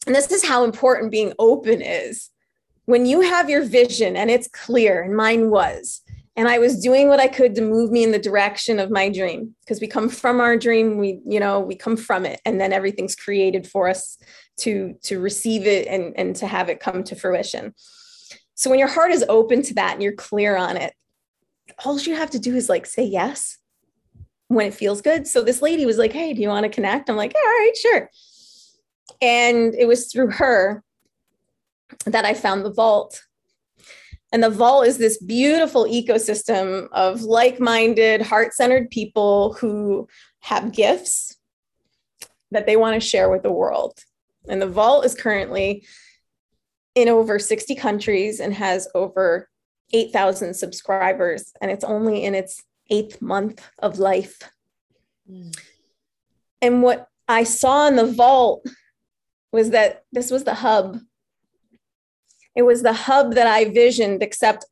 and 0.07 0.14
this 0.14 0.31
is 0.31 0.47
how 0.47 0.64
important 0.64 1.11
being 1.11 1.33
open 1.38 1.83
is. 1.83 2.31
When 2.85 3.05
you 3.05 3.23
have 3.23 3.51
your 3.51 3.64
vision 3.64 4.16
and 4.16 4.31
it's 4.31 4.47
clear, 4.47 5.03
and 5.03 5.16
mine 5.16 5.51
was, 5.51 6.03
and 6.37 6.49
I 6.49 6.59
was 6.59 6.81
doing 6.81 7.09
what 7.09 7.19
I 7.19 7.29
could 7.29 7.55
to 7.57 7.62
move 7.62 7.90
me 7.90 8.05
in 8.05 8.12
the 8.12 8.19
direction 8.19 8.79
of 8.79 8.90
my 8.90 9.09
dream 9.09 9.57
because 9.64 9.81
we 9.81 9.88
come 9.88 10.09
from 10.09 10.40
our 10.40 10.57
dream, 10.57 10.99
we, 10.99 11.21
you 11.27 11.40
know, 11.40 11.59
we 11.59 11.75
come 11.75 11.97
from 11.97 12.27
it, 12.27 12.40
and 12.45 12.61
then 12.61 12.73
everything's 12.73 13.16
created 13.16 13.66
for 13.66 13.88
us 13.88 14.19
to 14.59 14.95
to 15.03 15.19
receive 15.19 15.66
it 15.66 15.87
and 15.88 16.14
and 16.16 16.37
to 16.37 16.47
have 16.47 16.69
it 16.69 16.79
come 16.79 17.03
to 17.05 17.16
fruition. 17.16 17.75
So 18.57 18.71
when 18.71 18.79
your 18.79 18.88
heart 18.88 19.12
is 19.12 19.25
open 19.29 19.62
to 19.62 19.75
that 19.75 19.95
and 19.95 20.03
you're 20.03 20.12
clear 20.12 20.57
on 20.57 20.77
it, 20.77 20.95
all 21.85 22.01
you 22.01 22.16
have 22.16 22.31
to 22.31 22.38
do 22.38 22.57
is 22.57 22.69
like 22.69 22.87
say 22.87 23.05
yes 23.05 23.59
when 24.49 24.66
it 24.66 24.75
feels 24.75 25.03
good. 25.03 25.27
So 25.27 25.42
this 25.42 25.62
lady 25.62 25.85
was 25.87 25.99
like, 25.99 26.12
Hey, 26.12 26.33
do 26.33 26.40
you 26.40 26.49
want 26.49 26.64
to 26.64 26.71
connect? 26.71 27.09
I'm 27.09 27.16
like, 27.16 27.35
All 27.35 27.42
right, 27.42 27.73
sure. 27.81 28.11
And 29.21 29.75
it 29.75 29.87
was 29.87 30.11
through 30.11 30.33
her 30.33 30.83
that 32.07 32.25
I 32.25 32.35
found 32.35 32.64
the 32.64 32.73
vault. 32.73 33.23
And 34.33 34.42
the 34.42 34.51
vault 34.51 34.87
is 34.87 34.99
this 34.99 35.23
beautiful 35.23 35.85
ecosystem 35.85 36.88
of 36.92 37.23
like 37.23 37.61
minded, 37.61 38.23
heart 38.23 38.55
centered 38.55 38.90
people 38.90 39.55
who 39.55 40.09
have 40.40 40.73
gifts 40.73 41.37
that 42.51 42.66
they 42.66 42.77
want 42.77 43.01
to 43.01 43.07
share 43.07 43.29
with 43.29 43.42
the 43.42 43.53
world. 43.53 43.99
And 44.49 44.62
the 44.62 44.66
vault 44.66 45.05
is 45.05 45.14
currently 45.14 45.85
in 46.96 47.09
over 47.09 47.38
60 47.38 47.76
countries 47.76 48.40
and 48.40 48.52
has 48.54 48.88
over 48.94 49.48
8,000 49.92 50.54
subscribers, 50.54 51.52
and 51.61 51.70
it's 51.70 51.85
only 51.85 52.24
in 52.24 52.35
its 52.35 52.64
eighth 52.90 53.22
month 53.22 53.64
of 53.78 54.00
life. 54.00 54.38
Mm. 55.30 55.56
And 56.62 56.82
what 56.82 57.09
I 57.28 57.44
saw 57.44 57.87
in 57.87 57.96
the 57.96 58.06
vault 58.06 58.66
was 59.52 59.70
that 59.70 60.04
this 60.11 60.30
was 60.30 60.44
the 60.44 60.54
hub. 60.54 60.98
It 62.56 62.62
was 62.62 62.82
the 62.82 62.94
hub 62.94 63.35
that 63.35 63.46
I 63.46 63.66
visioned, 63.66 64.22
except 64.22 64.64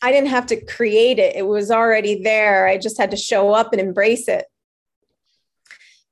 I 0.00 0.12
didn't 0.12 0.28
have 0.28 0.46
to 0.46 0.64
create 0.64 1.18
it. 1.18 1.34
It 1.34 1.46
was 1.46 1.72
already 1.72 2.22
there. 2.22 2.68
I 2.68 2.78
just 2.78 2.98
had 2.98 3.10
to 3.10 3.16
show 3.16 3.52
up 3.52 3.72
and 3.72 3.80
embrace 3.80 4.28
it. 4.28 4.46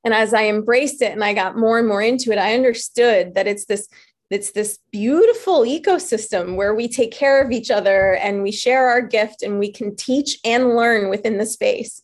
And 0.03 0.13
as 0.13 0.33
I 0.33 0.47
embraced 0.47 1.01
it 1.01 1.13
and 1.13 1.23
I 1.23 1.33
got 1.33 1.57
more 1.57 1.79
and 1.79 1.87
more 1.87 2.01
into 2.01 2.31
it, 2.31 2.37
I 2.37 2.53
understood 2.53 3.35
that 3.35 3.47
it's 3.47 3.65
this 3.65 3.87
it's 4.29 4.51
this 4.51 4.79
beautiful 4.91 5.61
ecosystem 5.61 6.55
where 6.55 6.75
we 6.75 6.87
take 6.87 7.11
care 7.11 7.41
of 7.41 7.51
each 7.51 7.71
other 7.71 8.15
and 8.15 8.43
we 8.43 8.51
share 8.51 8.89
our 8.89 9.01
gift 9.01 9.41
and 9.41 9.57
we 9.57 9.71
can 9.71 9.95
teach 9.95 10.39
and 10.43 10.75
learn 10.75 11.09
within 11.09 11.37
the 11.37 11.45
space. 11.45 12.01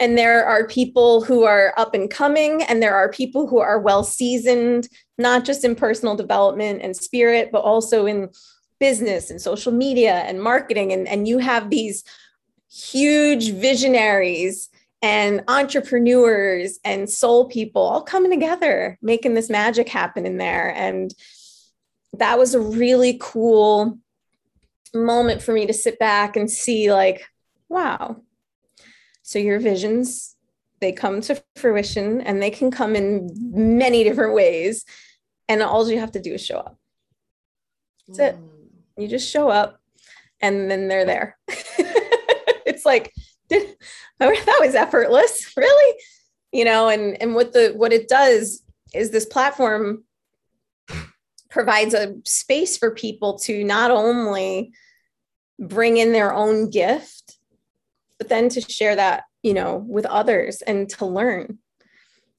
And 0.00 0.18
there 0.18 0.44
are 0.44 0.66
people 0.66 1.22
who 1.22 1.44
are 1.44 1.72
up 1.76 1.94
and 1.94 2.10
coming, 2.10 2.62
and 2.64 2.82
there 2.82 2.96
are 2.96 3.10
people 3.10 3.46
who 3.46 3.58
are 3.58 3.78
well 3.78 4.02
seasoned, 4.02 4.88
not 5.18 5.44
just 5.44 5.64
in 5.64 5.76
personal 5.76 6.16
development 6.16 6.82
and 6.82 6.96
spirit, 6.96 7.50
but 7.52 7.62
also 7.62 8.06
in 8.06 8.28
business 8.80 9.30
and 9.30 9.40
social 9.40 9.72
media 9.72 10.14
and 10.26 10.42
marketing. 10.42 10.92
And, 10.92 11.06
and 11.06 11.28
you 11.28 11.38
have 11.38 11.70
these 11.70 12.04
huge 12.68 13.52
visionaries 13.52 14.68
and 15.04 15.44
entrepreneurs 15.48 16.78
and 16.82 17.10
soul 17.10 17.44
people 17.44 17.82
all 17.82 18.00
coming 18.00 18.30
together, 18.30 18.98
making 19.02 19.34
this 19.34 19.50
magic 19.50 19.86
happen 19.86 20.24
in 20.24 20.38
there. 20.38 20.74
And 20.74 21.14
that 22.14 22.38
was 22.38 22.54
a 22.54 22.60
really 22.60 23.18
cool 23.20 23.98
moment 24.94 25.42
for 25.42 25.52
me 25.52 25.66
to 25.66 25.74
sit 25.74 25.98
back 25.98 26.36
and 26.36 26.50
see, 26.50 26.90
like, 26.90 27.28
wow. 27.68 28.22
So 29.20 29.38
your 29.38 29.58
visions, 29.58 30.36
they 30.80 30.92
come 30.92 31.20
to 31.20 31.42
fruition 31.56 32.22
and 32.22 32.40
they 32.40 32.50
can 32.50 32.70
come 32.70 32.96
in 32.96 33.30
many 33.52 34.04
different 34.04 34.32
ways. 34.32 34.86
And 35.50 35.62
all 35.62 35.86
you 35.90 36.00
have 36.00 36.12
to 36.12 36.20
do 36.20 36.32
is 36.32 36.42
show 36.42 36.56
up. 36.56 36.78
That's 38.08 38.20
mm. 38.20 38.28
it. 38.28 39.02
You 39.02 39.06
just 39.06 39.30
show 39.30 39.50
up 39.50 39.82
and 40.40 40.70
then 40.70 40.88
they're 40.88 41.04
there. 41.04 41.36
it's 41.48 42.86
like, 42.86 43.12
Oh, 44.20 44.34
that 44.46 44.58
was 44.60 44.74
effortless. 44.74 45.52
Really? 45.56 46.00
You 46.52 46.64
know 46.64 46.88
and 46.88 47.20
and 47.20 47.34
what 47.34 47.52
the 47.52 47.72
what 47.74 47.92
it 47.92 48.08
does 48.08 48.62
is 48.94 49.10
this 49.10 49.26
platform 49.26 50.04
provides 51.50 51.94
a 51.94 52.14
space 52.24 52.76
for 52.76 52.92
people 52.92 53.38
to 53.40 53.64
not 53.64 53.90
only 53.90 54.72
bring 55.58 55.96
in 55.96 56.12
their 56.12 56.32
own 56.32 56.70
gift 56.70 57.38
but 58.18 58.28
then 58.28 58.48
to 58.50 58.60
share 58.60 58.94
that 58.96 59.24
you 59.42 59.52
know 59.52 59.84
with 59.88 60.06
others 60.06 60.62
and 60.62 60.88
to 60.90 61.06
learn. 61.06 61.58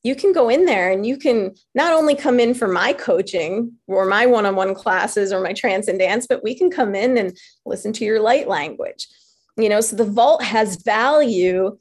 You 0.03 0.15
can 0.15 0.33
go 0.33 0.49
in 0.49 0.65
there 0.65 0.91
and 0.91 1.05
you 1.05 1.17
can 1.17 1.55
not 1.73 1.91
only 1.91 2.15
come 2.15 2.39
in 2.39 2.53
for 2.53 2.67
my 2.67 2.93
coaching 2.93 3.73
or 3.87 4.05
my 4.05 4.27
one-on-one 4.27 4.75
classes 4.75 5.33
or 5.33 5.41
my 5.41 5.51
trance 5.51 5.87
and 5.87 5.99
dance 5.99 6.27
but 6.27 6.43
we 6.43 6.55
can 6.55 6.69
come 6.69 6.95
in 6.95 7.17
and 7.17 7.37
listen 7.65 7.91
to 7.93 8.05
your 8.05 8.21
light 8.21 8.47
language 8.47 9.07
you 9.57 9.69
know 9.69 9.81
so 9.81 9.95
the 9.95 10.05
vault 10.05 10.43
has 10.43 10.77
value 10.77 11.77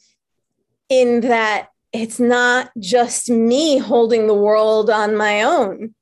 in 0.88 1.20
that 1.22 1.68
it's 1.92 2.18
not 2.18 2.70
just 2.78 3.30
me 3.30 3.78
holding 3.78 4.26
the 4.26 4.34
world 4.34 4.90
on 4.90 5.16
my 5.16 5.42
own. 5.42 5.94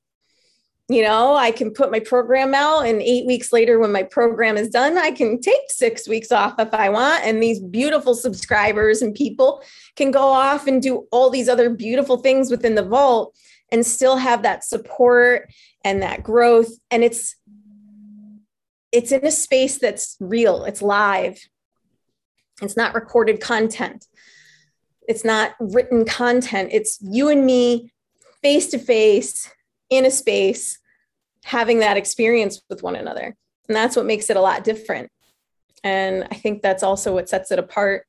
You 0.88 1.02
know 1.02 1.34
i 1.34 1.52
can 1.52 1.72
put 1.72 1.90
my 1.90 2.00
program 2.00 2.54
out 2.54 2.82
and 2.82 3.00
eight 3.00 3.24
weeks 3.24 3.52
later 3.52 3.78
when 3.78 3.92
my 3.92 4.02
program 4.02 4.58
is 4.58 4.68
done 4.68 4.98
i 4.98 5.10
can 5.10 5.40
take 5.40 5.70
six 5.70 6.06
weeks 6.06 6.30
off 6.30 6.56
if 6.58 6.74
i 6.74 6.90
want. 6.90 7.24
And 7.24 7.42
these 7.42 7.60
beautiful 7.60 8.14
subscribers 8.14 9.00
and 9.00 9.14
people 9.14 9.62
can 9.96 10.10
go 10.10 10.24
off 10.24 10.66
and 10.66 10.82
do 10.82 11.06
all 11.10 11.30
these 11.30 11.48
other 11.48 11.70
beautiful 11.70 12.18
things 12.18 12.50
within 12.50 12.74
the 12.74 12.82
vault 12.82 13.34
and 13.70 13.86
still 13.86 14.16
have 14.16 14.42
that 14.42 14.64
support 14.64 15.50
and 15.82 16.02
that 16.02 16.22
growth. 16.22 16.70
And 16.90 17.02
it's 17.02 17.36
it's 18.90 19.12
in 19.12 19.24
a 19.24 19.30
space 19.30 19.78
that's 19.78 20.16
real 20.20 20.64
it's 20.64 20.82
live 20.82 21.38
it's 22.62 22.76
not 22.76 22.94
recorded 22.94 23.40
content. 23.40 24.06
It's 25.08 25.24
not 25.24 25.54
written 25.58 26.04
content. 26.04 26.70
It's 26.72 26.98
you 27.02 27.28
and 27.28 27.44
me 27.44 27.92
face 28.42 28.68
to 28.68 28.78
face 28.78 29.50
in 29.90 30.06
a 30.06 30.10
space 30.10 30.78
having 31.44 31.80
that 31.80 31.96
experience 31.96 32.62
with 32.68 32.82
one 32.82 32.96
another. 32.96 33.36
And 33.68 33.76
that's 33.76 33.96
what 33.96 34.06
makes 34.06 34.30
it 34.30 34.36
a 34.36 34.40
lot 34.40 34.64
different. 34.64 35.10
And 35.84 36.24
I 36.30 36.34
think 36.34 36.62
that's 36.62 36.82
also 36.82 37.12
what 37.12 37.28
sets 37.28 37.50
it 37.50 37.58
apart 37.58 38.06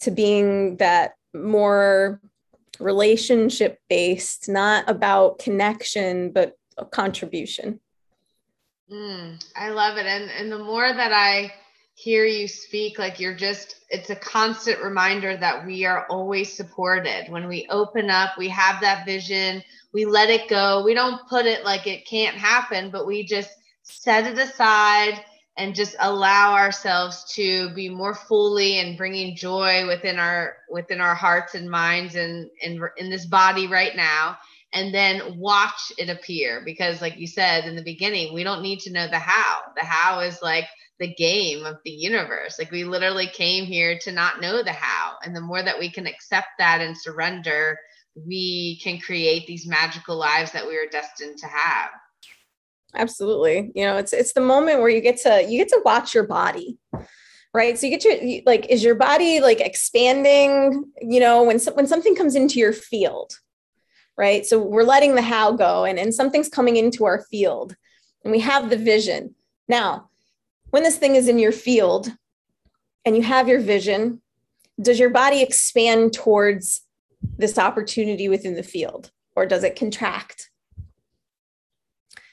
to 0.00 0.10
being 0.10 0.76
that 0.76 1.12
more 1.34 2.20
relationship 2.78 3.78
based, 3.88 4.48
not 4.48 4.88
about 4.88 5.38
connection, 5.38 6.30
but 6.32 6.56
contribution. 6.90 7.80
Mm, 8.90 9.42
I 9.56 9.70
love 9.70 9.96
it. 9.96 10.06
And, 10.06 10.30
and 10.30 10.52
the 10.52 10.58
more 10.58 10.92
that 10.92 11.12
I 11.12 11.52
hear 12.02 12.24
you 12.24 12.48
speak 12.48 12.98
like 12.98 13.20
you're 13.20 13.34
just 13.34 13.76
it's 13.88 14.10
a 14.10 14.16
constant 14.16 14.82
reminder 14.82 15.36
that 15.36 15.64
we 15.64 15.84
are 15.84 16.06
always 16.08 16.52
supported. 16.52 17.26
When 17.28 17.46
we 17.46 17.66
open 17.70 18.10
up 18.10 18.36
we 18.36 18.48
have 18.48 18.80
that 18.80 19.06
vision 19.06 19.62
we 19.94 20.04
let 20.04 20.28
it 20.30 20.48
go. 20.48 20.82
We 20.84 20.94
don't 20.94 21.28
put 21.28 21.46
it 21.46 21.64
like 21.64 21.86
it 21.86 22.06
can't 22.06 22.36
happen 22.36 22.90
but 22.90 23.06
we 23.06 23.24
just 23.24 23.50
set 23.82 24.26
it 24.26 24.36
aside 24.36 25.24
and 25.56 25.76
just 25.76 25.94
allow 26.00 26.54
ourselves 26.54 27.32
to 27.34 27.72
be 27.74 27.88
more 27.88 28.14
fully 28.14 28.80
and 28.80 28.96
bringing 28.96 29.36
joy 29.36 29.86
within 29.86 30.18
our 30.18 30.56
within 30.68 31.00
our 31.00 31.14
hearts 31.14 31.54
and 31.54 31.70
minds 31.70 32.16
and 32.16 32.50
in, 32.62 32.82
in 32.96 33.10
this 33.10 33.26
body 33.26 33.68
right 33.68 33.94
now 33.94 34.36
and 34.72 34.92
then 34.92 35.38
watch 35.38 35.92
it 35.98 36.08
appear. 36.08 36.62
Because 36.64 37.00
like 37.00 37.16
you 37.16 37.28
said 37.28 37.64
in 37.64 37.76
the 37.76 37.82
beginning 37.82 38.34
we 38.34 38.42
don't 38.42 38.62
need 38.62 38.80
to 38.80 38.92
know 38.92 39.06
the 39.06 39.20
how. 39.20 39.60
The 39.76 39.84
how 39.84 40.18
is 40.20 40.42
like 40.42 40.64
the 40.98 41.14
game 41.14 41.64
of 41.64 41.76
the 41.84 41.90
universe. 41.90 42.58
Like 42.58 42.70
we 42.70 42.84
literally 42.84 43.26
came 43.26 43.64
here 43.64 43.98
to 44.02 44.12
not 44.12 44.40
know 44.40 44.62
the 44.62 44.72
how. 44.72 45.14
And 45.24 45.34
the 45.34 45.40
more 45.40 45.62
that 45.62 45.78
we 45.78 45.90
can 45.90 46.06
accept 46.06 46.48
that 46.58 46.80
and 46.80 46.96
surrender 46.96 47.78
we 48.14 48.78
can 48.82 48.98
create 48.98 49.46
these 49.46 49.66
magical 49.66 50.16
lives 50.16 50.52
that 50.52 50.66
we 50.66 50.76
are 50.76 50.86
destined 50.90 51.38
to 51.38 51.46
have. 51.46 51.90
Absolutely. 52.94 53.72
You 53.74 53.86
know 53.86 53.96
it's 53.96 54.12
it's 54.12 54.34
the 54.34 54.40
moment 54.40 54.80
where 54.80 54.90
you 54.90 55.00
get 55.00 55.16
to 55.22 55.42
you 55.42 55.58
get 55.58 55.68
to 55.68 55.80
watch 55.84 56.14
your 56.14 56.24
body 56.24 56.78
right? 57.54 57.78
So 57.78 57.86
you 57.86 57.98
get 57.98 58.04
your 58.04 58.42
like 58.46 58.66
is 58.70 58.82
your 58.82 58.94
body 58.94 59.40
like 59.40 59.60
expanding 59.60 60.84
you 61.00 61.20
know 61.20 61.42
when 61.42 61.58
when 61.58 61.86
something 61.86 62.14
comes 62.14 62.34
into 62.34 62.58
your 62.58 62.72
field 62.72 63.38
right? 64.18 64.44
So 64.44 64.62
we're 64.62 64.84
letting 64.84 65.14
the 65.14 65.22
how 65.22 65.52
go 65.52 65.84
and 65.84 65.98
and 65.98 66.14
something's 66.14 66.50
coming 66.50 66.76
into 66.76 67.06
our 67.06 67.22
field 67.30 67.74
and 68.24 68.30
we 68.30 68.40
have 68.40 68.68
the 68.68 68.76
vision. 68.76 69.34
Now 69.68 70.10
when 70.72 70.82
this 70.82 70.98
thing 70.98 71.14
is 71.14 71.28
in 71.28 71.38
your 71.38 71.52
field 71.52 72.12
and 73.04 73.16
you 73.16 73.22
have 73.22 73.48
your 73.48 73.60
vision 73.60 74.20
does 74.80 74.98
your 74.98 75.10
body 75.10 75.42
expand 75.42 76.12
towards 76.12 76.82
this 77.38 77.56
opportunity 77.56 78.28
within 78.28 78.54
the 78.54 78.62
field 78.62 79.10
or 79.36 79.46
does 79.46 79.64
it 79.64 79.76
contract 79.76 80.50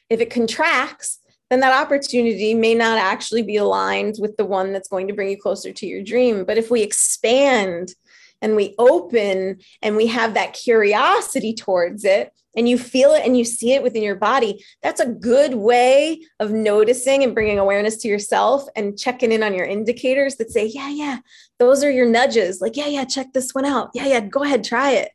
if 0.10 0.20
it 0.20 0.32
contracts, 0.32 1.20
then 1.50 1.60
that 1.62 1.80
opportunity 1.80 2.54
may 2.54 2.76
not 2.76 2.98
actually 2.98 3.44
be 3.44 3.58
aligned 3.58 4.16
with 4.20 4.38
the 4.38 4.46
one 4.46 4.74
that's 4.74 4.90
going 4.90 5.08
to 5.08 5.14
bring 5.14 5.30
you 5.30 5.38
closer 5.38 5.72
to 5.72 5.86
your 5.86 6.04
dream. 6.04 6.46
But 6.46 6.58
if 6.58 6.70
we 6.70 6.82
expand 6.82 7.94
and 8.42 8.56
we 8.56 8.76
open 8.78 9.60
and 9.82 9.96
we 9.96 10.08
have 10.08 10.34
that 10.34 10.54
curiosity 10.54 11.54
towards 11.54 12.06
it, 12.06 12.32
and 12.56 12.68
you 12.68 12.78
feel 12.78 13.14
it 13.14 13.26
and 13.26 13.38
you 13.38 13.46
see 13.46 13.74
it 13.74 13.84
within 13.84 14.04
your 14.04 14.16
body, 14.16 14.64
that's 14.82 15.00
a 15.00 15.06
good 15.06 15.54
way 15.54 16.22
of 16.40 16.52
noticing 16.52 17.24
and 17.24 17.34
bringing 17.34 17.60
awareness 17.60 17.98
to 17.98 18.08
yourself 18.08 18.64
and 18.76 18.98
checking 18.98 19.32
in 19.32 19.44
on 19.44 19.54
your 19.54 19.66
indicators 19.66 20.36
that 20.38 20.52
say, 20.52 20.66
yeah, 20.66 20.90
yeah, 20.90 21.18
those 21.60 21.84
are 21.84 21.92
your 21.92 22.10
nudges. 22.10 22.60
Like, 22.60 22.76
yeah, 22.76 22.88
yeah, 22.88 23.06
check 23.06 23.34
this 23.34 23.54
one 23.54 23.66
out. 23.66 23.92
Yeah, 23.94 24.08
yeah, 24.08 24.22
go 24.22 24.44
ahead, 24.44 24.64
try 24.64 24.92
it. 24.92 25.12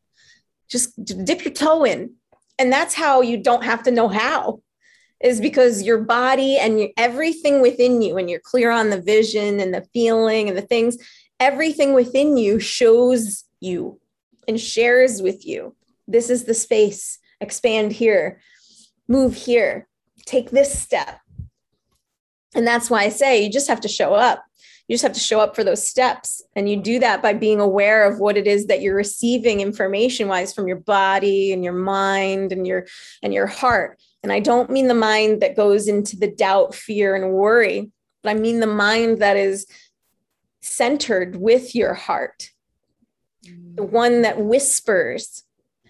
Just 0.68 1.04
dip 1.04 1.44
your 1.44 1.54
toe 1.54 1.84
in. 1.84 2.14
And 2.58 2.72
that's 2.72 2.94
how 2.94 3.20
you 3.20 3.36
don't 3.36 3.64
have 3.64 3.82
to 3.82 3.90
know 3.90 4.08
how 4.08 4.60
is 5.20 5.40
because 5.40 5.82
your 5.82 5.98
body 5.98 6.56
and 6.58 6.88
everything 6.96 7.62
within 7.62 8.02
you, 8.02 8.18
and 8.18 8.28
you're 8.28 8.40
clear 8.40 8.70
on 8.70 8.90
the 8.90 9.00
vision 9.00 9.58
and 9.58 9.72
the 9.72 9.86
feeling 9.92 10.48
and 10.48 10.56
the 10.56 10.62
things, 10.62 10.98
everything 11.40 11.94
within 11.94 12.36
you 12.36 12.60
shows 12.60 13.44
you 13.60 13.98
and 14.46 14.60
shares 14.60 15.22
with 15.22 15.46
you. 15.46 15.74
This 16.06 16.28
is 16.28 16.44
the 16.44 16.54
space. 16.54 17.18
Expand 17.40 17.92
here, 17.92 18.40
move 19.08 19.34
here, 19.34 19.88
take 20.26 20.50
this 20.50 20.78
step. 20.78 21.20
And 22.54 22.66
that's 22.66 22.88
why 22.88 23.02
I 23.02 23.08
say 23.08 23.42
you 23.42 23.50
just 23.50 23.68
have 23.68 23.80
to 23.80 23.88
show 23.88 24.14
up. 24.14 24.44
You 24.86 24.94
just 24.94 25.02
have 25.02 25.14
to 25.14 25.20
show 25.20 25.40
up 25.40 25.56
for 25.56 25.64
those 25.64 25.88
steps. 25.88 26.42
And 26.54 26.68
you 26.68 26.76
do 26.76 26.98
that 27.00 27.22
by 27.22 27.32
being 27.32 27.58
aware 27.58 28.06
of 28.06 28.20
what 28.20 28.36
it 28.36 28.46
is 28.46 28.66
that 28.66 28.82
you're 28.82 28.94
receiving 28.94 29.60
information 29.60 30.28
wise 30.28 30.52
from 30.52 30.68
your 30.68 30.76
body 30.78 31.52
and 31.52 31.64
your 31.64 31.72
mind 31.72 32.52
and 32.52 32.66
your 32.66 32.86
and 33.22 33.32
your 33.32 33.46
heart 33.46 33.98
and 34.24 34.32
I 34.32 34.40
don't 34.40 34.70
mean 34.70 34.88
the 34.88 34.94
mind 34.94 35.42
that 35.42 35.54
goes 35.54 35.86
into 35.86 36.16
the 36.16 36.30
doubt, 36.30 36.74
fear, 36.74 37.14
and 37.14 37.34
worry, 37.34 37.92
but 38.22 38.30
I 38.30 38.34
mean 38.34 38.58
the 38.58 38.66
mind 38.66 39.18
that 39.18 39.36
is 39.36 39.66
centered 40.62 41.36
with 41.36 41.74
your 41.74 41.92
heart, 41.92 42.48
the 43.42 43.82
mm. 43.82 43.90
one 43.90 44.22
that 44.22 44.40
whispers. 44.40 45.42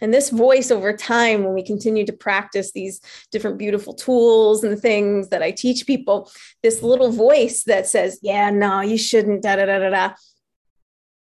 And 0.05 0.13
this 0.13 0.29
voice 0.29 0.71
over 0.71 0.95
time, 0.95 1.45
when 1.45 1.55
we 1.55 1.63
continue 1.63 2.05
to 2.05 2.13
practice 2.13 2.73
these 2.73 3.01
different 3.33 3.57
beautiful 3.57 3.95
tools 3.95 4.63
and 4.63 4.79
things 4.79 5.31
that 5.31 5.43
I 5.43 5.51
teach 5.51 5.87
people, 5.87 6.31
this 6.63 6.83
little 6.83 7.11
voice 7.11 7.65
that 7.65 7.87
says, 7.87 8.19
Yeah, 8.21 8.51
no, 8.51 8.83
you 8.83 8.99
shouldn't, 8.99 9.43
da 9.43 9.57
da 9.57 9.65
da 9.65 9.79
da 9.79 9.89
da. 9.89 10.15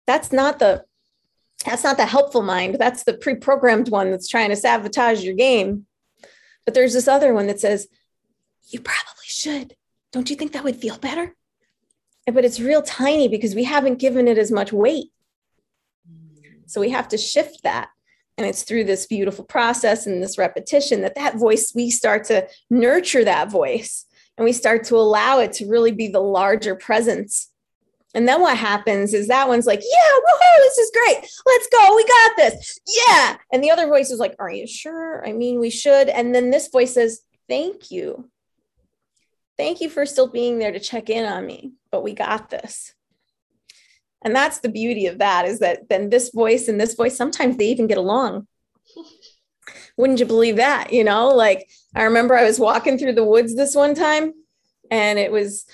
That's 0.06 0.32
not 0.32 0.58
the 0.58 0.84
that's 1.64 1.82
not 1.82 1.96
the 1.96 2.04
helpful 2.04 2.42
mind. 2.42 2.76
That's 2.78 3.04
the 3.04 3.14
pre-programmed 3.14 3.88
one 3.88 4.10
that's 4.10 4.28
trying 4.28 4.50
to 4.50 4.56
sabotage 4.56 5.24
your 5.24 5.34
game. 5.34 5.86
But 6.66 6.74
there's 6.74 6.92
this 6.92 7.08
other 7.08 7.32
one 7.32 7.46
that 7.46 7.60
says, 7.60 7.88
you 8.68 8.80
probably 8.80 9.24
should. 9.24 9.76
Don't 10.12 10.28
you 10.28 10.36
think 10.36 10.52
that 10.52 10.64
would 10.64 10.76
feel 10.76 10.98
better? 10.98 11.34
But 12.30 12.44
it's 12.44 12.60
real 12.60 12.82
tiny 12.82 13.28
because 13.28 13.54
we 13.54 13.64
haven't 13.64 13.98
given 13.98 14.28
it 14.28 14.36
as 14.36 14.52
much 14.52 14.74
weight. 14.74 15.06
So 16.66 16.82
we 16.82 16.90
have 16.90 17.08
to 17.08 17.16
shift 17.16 17.62
that. 17.62 17.88
And 18.36 18.46
it's 18.46 18.64
through 18.64 18.84
this 18.84 19.06
beautiful 19.06 19.44
process 19.44 20.06
and 20.06 20.22
this 20.22 20.38
repetition 20.38 21.02
that 21.02 21.14
that 21.14 21.36
voice, 21.36 21.72
we 21.74 21.90
start 21.90 22.24
to 22.24 22.48
nurture 22.68 23.24
that 23.24 23.50
voice 23.50 24.06
and 24.36 24.44
we 24.44 24.52
start 24.52 24.84
to 24.84 24.96
allow 24.96 25.38
it 25.38 25.52
to 25.54 25.68
really 25.68 25.92
be 25.92 26.08
the 26.08 26.20
larger 26.20 26.74
presence 26.74 27.50
and 28.14 28.28
then 28.28 28.40
what 28.40 28.56
happens 28.56 29.12
is 29.12 29.26
that 29.26 29.48
one's 29.48 29.66
like, 29.66 29.80
yeah, 29.80 30.16
woohoo, 30.16 30.58
this 30.58 30.78
is 30.78 30.92
great. 30.92 31.28
Let's 31.46 31.68
go. 31.72 31.96
We 31.96 32.04
got 32.06 32.36
this. 32.36 32.78
Yeah. 33.08 33.36
And 33.52 33.62
the 33.62 33.72
other 33.72 33.88
voice 33.88 34.10
is 34.10 34.20
like, 34.20 34.36
are 34.38 34.50
you 34.50 34.68
sure? 34.68 35.26
I 35.26 35.32
mean, 35.32 35.58
we 35.58 35.70
should. 35.70 36.08
And 36.08 36.32
then 36.32 36.50
this 36.50 36.68
voice 36.68 36.94
says, 36.94 37.22
thank 37.48 37.90
you. 37.90 38.30
Thank 39.56 39.80
you 39.80 39.90
for 39.90 40.06
still 40.06 40.28
being 40.28 40.58
there 40.58 40.72
to 40.72 40.80
check 40.80 41.10
in 41.10 41.24
on 41.24 41.44
me, 41.44 41.72
but 41.90 42.02
we 42.02 42.12
got 42.12 42.50
this. 42.50 42.93
And 44.24 44.34
that's 44.34 44.60
the 44.60 44.68
beauty 44.68 45.06
of 45.06 45.18
that 45.18 45.46
is 45.46 45.58
that 45.58 45.88
then 45.88 46.10
this 46.10 46.30
voice 46.30 46.68
and 46.68 46.80
this 46.80 46.94
voice, 46.94 47.16
sometimes 47.16 47.56
they 47.56 47.68
even 47.68 47.86
get 47.86 47.98
along. 47.98 48.46
Wouldn't 49.96 50.20
you 50.20 50.26
believe 50.26 50.56
that? 50.56 50.92
You 50.92 51.04
know, 51.04 51.28
like 51.28 51.68
I 51.94 52.04
remember 52.04 52.36
I 52.36 52.44
was 52.44 52.58
walking 52.58 52.98
through 52.98 53.14
the 53.14 53.24
woods 53.24 53.54
this 53.54 53.74
one 53.74 53.94
time 53.94 54.32
and 54.90 55.18
it 55.18 55.30
was, 55.30 55.66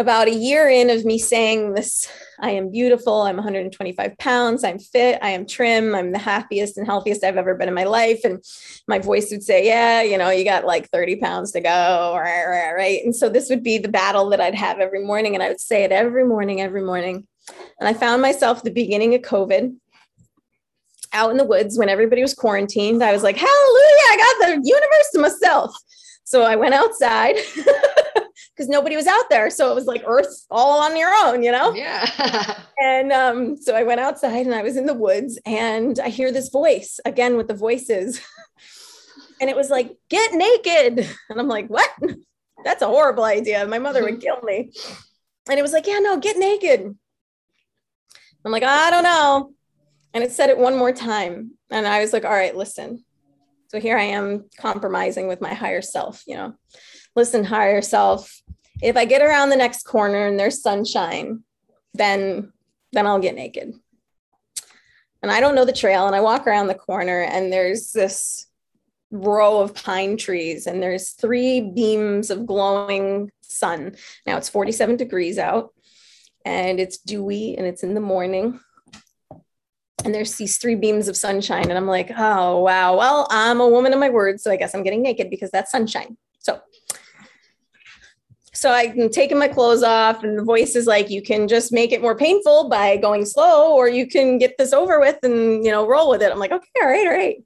about 0.00 0.28
a 0.28 0.34
year 0.34 0.68
in 0.68 0.88
of 0.88 1.04
me 1.04 1.18
saying 1.18 1.74
this 1.74 2.10
I 2.40 2.52
am 2.52 2.70
beautiful, 2.70 3.20
I'm 3.20 3.36
125 3.36 4.16
pounds, 4.16 4.64
I'm 4.64 4.78
fit, 4.78 5.18
I 5.20 5.30
am 5.30 5.46
trim, 5.46 5.94
I'm 5.94 6.12
the 6.12 6.18
happiest 6.18 6.78
and 6.78 6.86
healthiest 6.86 7.22
I've 7.22 7.36
ever 7.36 7.54
been 7.54 7.68
in 7.68 7.74
my 7.74 7.84
life. 7.84 8.20
And 8.24 8.42
my 8.88 8.98
voice 8.98 9.30
would 9.30 9.42
say, 9.42 9.66
Yeah, 9.66 10.00
you 10.00 10.16
know, 10.16 10.30
you 10.30 10.44
got 10.44 10.64
like 10.64 10.88
30 10.88 11.16
pounds 11.16 11.52
to 11.52 11.60
go, 11.60 12.16
right? 12.16 13.00
And 13.04 13.14
so 13.14 13.28
this 13.28 13.50
would 13.50 13.62
be 13.62 13.76
the 13.76 13.88
battle 13.88 14.30
that 14.30 14.40
I'd 14.40 14.54
have 14.54 14.78
every 14.78 15.04
morning. 15.04 15.34
And 15.34 15.42
I 15.42 15.48
would 15.48 15.60
say 15.60 15.84
it 15.84 15.92
every 15.92 16.24
morning, 16.24 16.62
every 16.62 16.82
morning. 16.82 17.26
And 17.80 17.88
I 17.88 17.94
found 17.94 18.22
myself 18.22 18.58
at 18.58 18.64
the 18.64 18.70
beginning 18.70 19.14
of 19.14 19.22
COVID 19.22 19.74
out 21.12 21.30
in 21.30 21.38
the 21.38 21.44
woods 21.44 21.76
when 21.76 21.88
everybody 21.88 22.22
was 22.22 22.34
quarantined. 22.34 23.02
I 23.02 23.12
was 23.12 23.22
like, 23.22 23.36
Hallelujah, 23.36 23.50
I 24.10 24.16
got 24.38 24.46
the 24.46 24.60
universe 24.62 25.10
to 25.14 25.20
myself. 25.20 25.74
So 26.24 26.42
I 26.42 26.56
went 26.56 26.74
outside. 26.74 27.36
because 28.60 28.68
nobody 28.68 28.94
was 28.94 29.06
out 29.06 29.30
there. 29.30 29.48
So 29.48 29.72
it 29.72 29.74
was 29.74 29.86
like 29.86 30.02
Earth 30.06 30.44
all 30.50 30.82
on 30.82 30.94
your 30.94 31.10
own, 31.24 31.42
you 31.42 31.50
know? 31.50 31.72
Yeah. 31.72 32.60
and 32.78 33.10
um, 33.10 33.56
so 33.56 33.74
I 33.74 33.84
went 33.84 34.00
outside 34.00 34.44
and 34.44 34.54
I 34.54 34.62
was 34.62 34.76
in 34.76 34.84
the 34.84 34.92
woods 34.92 35.38
and 35.46 35.98
I 35.98 36.10
hear 36.10 36.30
this 36.30 36.50
voice 36.50 37.00
again 37.06 37.38
with 37.38 37.48
the 37.48 37.54
voices. 37.54 38.20
and 39.40 39.48
it 39.48 39.56
was 39.56 39.70
like, 39.70 39.96
get 40.10 40.34
naked. 40.34 41.08
And 41.30 41.40
I'm 41.40 41.48
like, 41.48 41.68
what? 41.68 41.88
That's 42.62 42.82
a 42.82 42.86
horrible 42.86 43.24
idea. 43.24 43.66
My 43.66 43.78
mother 43.78 44.02
would 44.02 44.20
kill 44.22 44.42
me. 44.42 44.72
And 45.48 45.58
it 45.58 45.62
was 45.62 45.72
like, 45.72 45.86
yeah, 45.86 45.98
no, 46.00 46.18
get 46.18 46.36
naked. 46.36 46.94
I'm 48.44 48.52
like, 48.52 48.62
I 48.62 48.90
don't 48.90 49.02
know. 49.02 49.52
And 50.14 50.24
it 50.24 50.32
said 50.32 50.50
it 50.50 50.58
one 50.58 50.76
more 50.76 50.92
time. 50.92 51.52
And 51.70 51.86
I 51.86 52.00
was 52.00 52.12
like, 52.12 52.24
all 52.24 52.30
right, 52.30 52.56
listen. 52.56 53.04
So 53.68 53.78
here 53.78 53.96
I 53.96 54.02
am 54.02 54.46
compromising 54.58 55.28
with 55.28 55.40
my 55.40 55.54
higher 55.54 55.82
self, 55.82 56.24
you 56.26 56.36
know 56.36 56.54
listen, 57.16 57.44
higher 57.44 57.82
self, 57.82 58.40
if 58.82 58.96
I 58.96 59.04
get 59.04 59.22
around 59.22 59.50
the 59.50 59.56
next 59.56 59.84
corner 59.84 60.26
and 60.26 60.38
there's 60.38 60.62
sunshine, 60.62 61.44
then 61.94 62.52
then 62.92 63.06
I'll 63.06 63.20
get 63.20 63.36
naked. 63.36 63.72
And 65.22 65.30
I 65.30 65.38
don't 65.40 65.54
know 65.54 65.64
the 65.64 65.72
trail 65.72 66.06
and 66.06 66.16
I 66.16 66.20
walk 66.20 66.46
around 66.46 66.66
the 66.66 66.74
corner 66.74 67.22
and 67.22 67.52
there's 67.52 67.92
this 67.92 68.46
row 69.12 69.60
of 69.60 69.74
pine 69.74 70.16
trees 70.16 70.66
and 70.66 70.82
there's 70.82 71.10
three 71.10 71.60
beams 71.60 72.30
of 72.30 72.46
glowing 72.46 73.30
sun. 73.42 73.96
Now 74.26 74.38
it's 74.38 74.48
47 74.48 74.96
degrees 74.96 75.38
out 75.38 75.72
and 76.44 76.80
it's 76.80 76.98
dewy 76.98 77.56
and 77.56 77.66
it's 77.66 77.82
in 77.82 77.94
the 77.94 78.00
morning. 78.00 78.60
And 80.04 80.14
there's 80.14 80.36
these 80.36 80.56
three 80.56 80.76
beams 80.76 81.08
of 81.08 81.16
sunshine. 81.16 81.68
And 81.68 81.74
I'm 81.74 81.86
like, 81.86 82.10
oh, 82.16 82.60
wow. 82.60 82.96
Well, 82.96 83.26
I'm 83.30 83.60
a 83.60 83.68
woman 83.68 83.92
of 83.92 83.98
my 83.98 84.08
word. 84.08 84.40
So 84.40 84.50
I 84.50 84.56
guess 84.56 84.74
I'm 84.74 84.82
getting 84.82 85.02
naked 85.02 85.28
because 85.28 85.50
that's 85.50 85.70
sunshine. 85.70 86.16
So 86.38 86.60
so 88.60 88.70
I'm 88.70 89.08
taking 89.08 89.38
my 89.38 89.48
clothes 89.48 89.82
off, 89.82 90.22
and 90.22 90.38
the 90.38 90.44
voice 90.44 90.76
is 90.76 90.86
like, 90.86 91.08
you 91.08 91.22
can 91.22 91.48
just 91.48 91.72
make 91.72 91.92
it 91.92 92.02
more 92.02 92.14
painful 92.14 92.68
by 92.68 92.98
going 92.98 93.24
slow, 93.24 93.74
or 93.74 93.88
you 93.88 94.06
can 94.06 94.36
get 94.36 94.58
this 94.58 94.74
over 94.74 95.00
with 95.00 95.16
and 95.22 95.64
you 95.64 95.70
know, 95.70 95.88
roll 95.88 96.10
with 96.10 96.20
it. 96.20 96.30
I'm 96.30 96.38
like, 96.38 96.52
okay, 96.52 96.68
all 96.82 96.86
right, 96.86 97.06
all 97.06 97.12
right. 97.14 97.36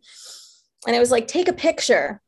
And 0.89 0.97
it 0.97 0.99
was 0.99 1.13
like, 1.13 1.29
take 1.29 1.47
a 1.47 1.53
picture. 1.53 2.21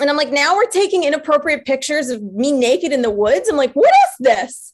And 0.00 0.10
I'm 0.10 0.16
like, 0.16 0.32
now 0.32 0.56
we're 0.56 0.68
taking 0.68 1.04
inappropriate 1.04 1.64
pictures 1.64 2.10
of 2.10 2.20
me 2.24 2.50
naked 2.50 2.92
in 2.92 3.02
the 3.02 3.10
woods. 3.10 3.48
I'm 3.48 3.56
like, 3.56 3.74
what 3.74 3.92
is 3.92 4.16
this? 4.18 4.72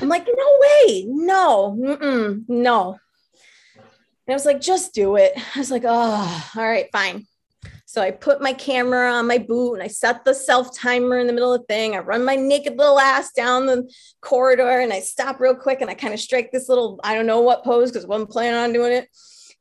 I'm 0.00 0.08
like, 0.08 0.26
no 0.26 0.58
way, 0.60 1.04
no, 1.08 2.44
no. 2.48 2.98
And 3.76 4.32
I 4.32 4.32
was 4.32 4.46
like, 4.46 4.60
just 4.60 4.94
do 4.94 5.16
it. 5.16 5.32
I 5.56 5.58
was 5.58 5.70
like, 5.70 5.84
oh, 5.84 6.50
all 6.56 6.62
right, 6.62 6.86
fine. 6.92 7.26
So 7.90 8.00
I 8.00 8.12
put 8.12 8.40
my 8.40 8.52
camera 8.52 9.10
on 9.10 9.26
my 9.26 9.38
boot 9.38 9.74
and 9.74 9.82
I 9.82 9.88
set 9.88 10.24
the 10.24 10.32
self 10.32 10.78
timer 10.78 11.18
in 11.18 11.26
the 11.26 11.32
middle 11.32 11.52
of 11.52 11.62
the 11.62 11.66
thing. 11.66 11.96
I 11.96 11.98
run 11.98 12.24
my 12.24 12.36
naked 12.36 12.78
little 12.78 13.00
ass 13.00 13.32
down 13.32 13.66
the 13.66 13.92
corridor 14.20 14.78
and 14.78 14.92
I 14.92 15.00
stop 15.00 15.40
real 15.40 15.56
quick 15.56 15.80
and 15.80 15.90
I 15.90 15.94
kind 15.94 16.14
of 16.14 16.20
strike 16.20 16.52
this 16.52 16.68
little, 16.68 17.00
I 17.02 17.16
don't 17.16 17.26
know 17.26 17.40
what 17.40 17.64
pose 17.64 17.90
because 17.90 18.04
I 18.04 18.08
wasn't 18.08 18.30
planning 18.30 18.60
on 18.60 18.72
doing 18.72 18.92
it 18.92 19.08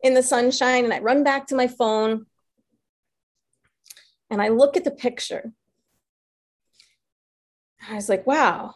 in 0.03 0.13
the 0.13 0.21
sunshine. 0.21 0.83
And 0.83 0.93
I 0.93 0.99
run 0.99 1.23
back 1.23 1.47
to 1.47 1.55
my 1.55 1.67
phone 1.67 2.27
and 4.29 4.39
I 4.39 4.49
look 4.49 4.77
at 4.77 4.83
the 4.83 4.91
picture. 4.91 5.51
I 7.89 7.95
was 7.95 8.09
like, 8.09 8.27
wow, 8.27 8.75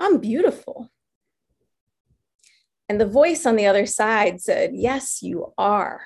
I'm 0.00 0.18
beautiful. 0.18 0.90
And 2.88 3.00
the 3.00 3.06
voice 3.06 3.46
on 3.46 3.54
the 3.54 3.66
other 3.66 3.86
side 3.86 4.40
said, 4.40 4.70
Yes, 4.74 5.22
you 5.22 5.52
are. 5.56 6.00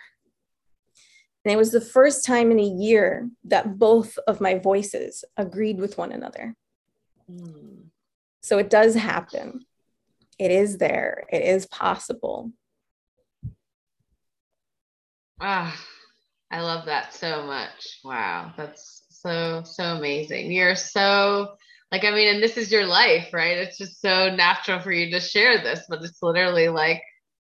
And 1.45 1.53
it 1.53 1.57
was 1.57 1.73
the 1.73 1.81
first 1.81 2.25
time 2.25 2.51
in 2.51 2.59
a 2.59 2.63
year 2.63 3.31
that 3.45 3.79
both 3.79 4.19
of 4.27 4.41
my 4.41 4.59
voices 4.59 5.25
agreed 5.37 5.79
with 5.79 5.97
one 5.97 6.11
another. 6.11 6.57
Mm. 7.31 7.85
So 8.43 8.59
it 8.59 8.69
does 8.69 8.95
happen. 8.95 9.65
It 10.39 10.51
is 10.51 10.79
there. 10.79 11.25
It 11.31 11.43
is 11.43 11.67
possible. 11.67 12.51
Ah, 15.41 15.79
I 16.51 16.61
love 16.63 16.87
that 16.87 17.15
so 17.15 17.47
much. 17.47 18.01
Wow. 18.03 18.53
That's 18.57 19.05
so, 19.11 19.63
so 19.65 19.97
amazing. 19.97 20.51
You're 20.51 20.77
so, 20.77 21.57
like, 21.93 22.05
I 22.05 22.11
mean, 22.11 22.35
and 22.35 22.43
this 22.43 22.57
is 22.57 22.73
your 22.73 22.87
life, 22.87 23.33
right? 23.33 23.59
It's 23.59 23.79
just 23.79 24.01
so 24.01 24.35
natural 24.35 24.81
for 24.81 24.93
you 24.93 25.11
to 25.13 25.21
share 25.21 25.59
this, 25.59 25.85
but 25.89 26.03
it's 26.03 26.23
literally 26.23 26.69
like, 26.69 27.03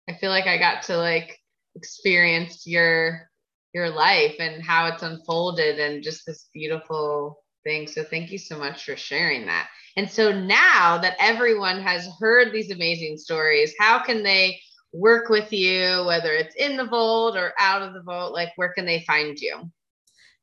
I 0.08 0.14
feel 0.14 0.30
like 0.30 0.46
I 0.46 0.58
got 0.58 0.84
to 0.84 0.96
like 0.96 1.38
experience 1.74 2.66
your 2.66 3.28
your 3.74 3.90
life 3.90 4.36
and 4.40 4.62
how 4.62 4.86
it's 4.86 5.02
unfolded 5.02 5.78
and 5.78 6.02
just 6.02 6.24
this 6.26 6.48
beautiful 6.54 7.44
thing. 7.64 7.86
So 7.86 8.02
thank 8.02 8.30
you 8.30 8.38
so 8.38 8.58
much 8.58 8.84
for 8.84 8.96
sharing 8.96 9.46
that. 9.46 9.68
And 9.96 10.10
so 10.10 10.32
now 10.32 10.98
that 10.98 11.16
everyone 11.20 11.82
has 11.82 12.08
heard 12.18 12.52
these 12.52 12.70
amazing 12.70 13.18
stories, 13.18 13.74
how 13.78 14.02
can 14.02 14.22
they 14.22 14.58
work 14.92 15.28
with 15.28 15.52
you, 15.52 16.04
whether 16.06 16.32
it's 16.32 16.54
in 16.54 16.76
the 16.76 16.86
vault 16.86 17.36
or 17.36 17.52
out 17.58 17.82
of 17.82 17.92
the 17.92 18.02
vault? 18.02 18.32
Like, 18.32 18.50
where 18.56 18.72
can 18.72 18.86
they 18.86 19.04
find 19.06 19.38
you? 19.38 19.70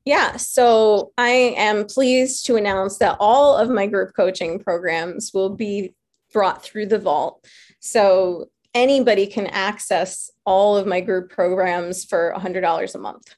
Yeah, 0.06 0.38
so 0.38 1.12
I 1.18 1.56
am 1.58 1.86
pleased 1.86 2.46
to 2.46 2.56
announce 2.56 3.00
that 3.00 3.18
all 3.20 3.58
of 3.58 3.70
my 3.70 3.88
group 3.88 4.15
coaching 4.15 4.60
programs 4.60 5.32
will 5.34 5.50
be 5.50 5.96
brought 6.32 6.63
through 6.63 6.86
the 6.86 7.00
vault. 7.00 7.44
So 7.80 8.50
anybody 8.76 9.26
can 9.26 9.48
access 9.48 10.30
all 10.46 10.78
of 10.78 10.86
my 10.86 11.02
group 11.02 11.32
programs 11.32 12.06
for 12.06 12.36
$100 12.38 12.94
a 12.94 12.98
month. 13.00 13.36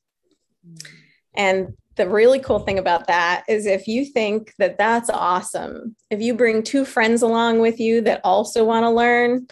Mm. 0.68 0.88
And 1.36 1.78
the 1.96 2.10
really 2.10 2.40
cool 2.40 2.60
thing 2.60 2.80
about 2.80 3.08
that 3.08 3.44
is 3.48 3.66
if 3.66 3.88
you 3.88 4.06
think 4.06 4.54
that 4.58 4.78
that's 4.78 5.10
awesome, 5.10 5.96
if 6.10 6.22
you 6.22 6.34
bring 6.34 6.64
two 6.64 6.86
friends 6.86 7.22
along 7.22 7.60
with 7.60 7.80
you 7.80 8.02
that 8.02 8.22
also 8.24 8.66
want 8.66 8.84
to 8.84 8.90
learn, 8.90 9.48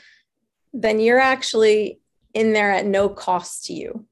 then 0.73 0.99
you're 0.99 1.19
actually 1.19 1.99
in 2.33 2.53
there 2.53 2.71
at 2.71 2.85
no 2.85 3.07
cost 3.07 3.65
to 3.65 3.73
you. 3.73 4.05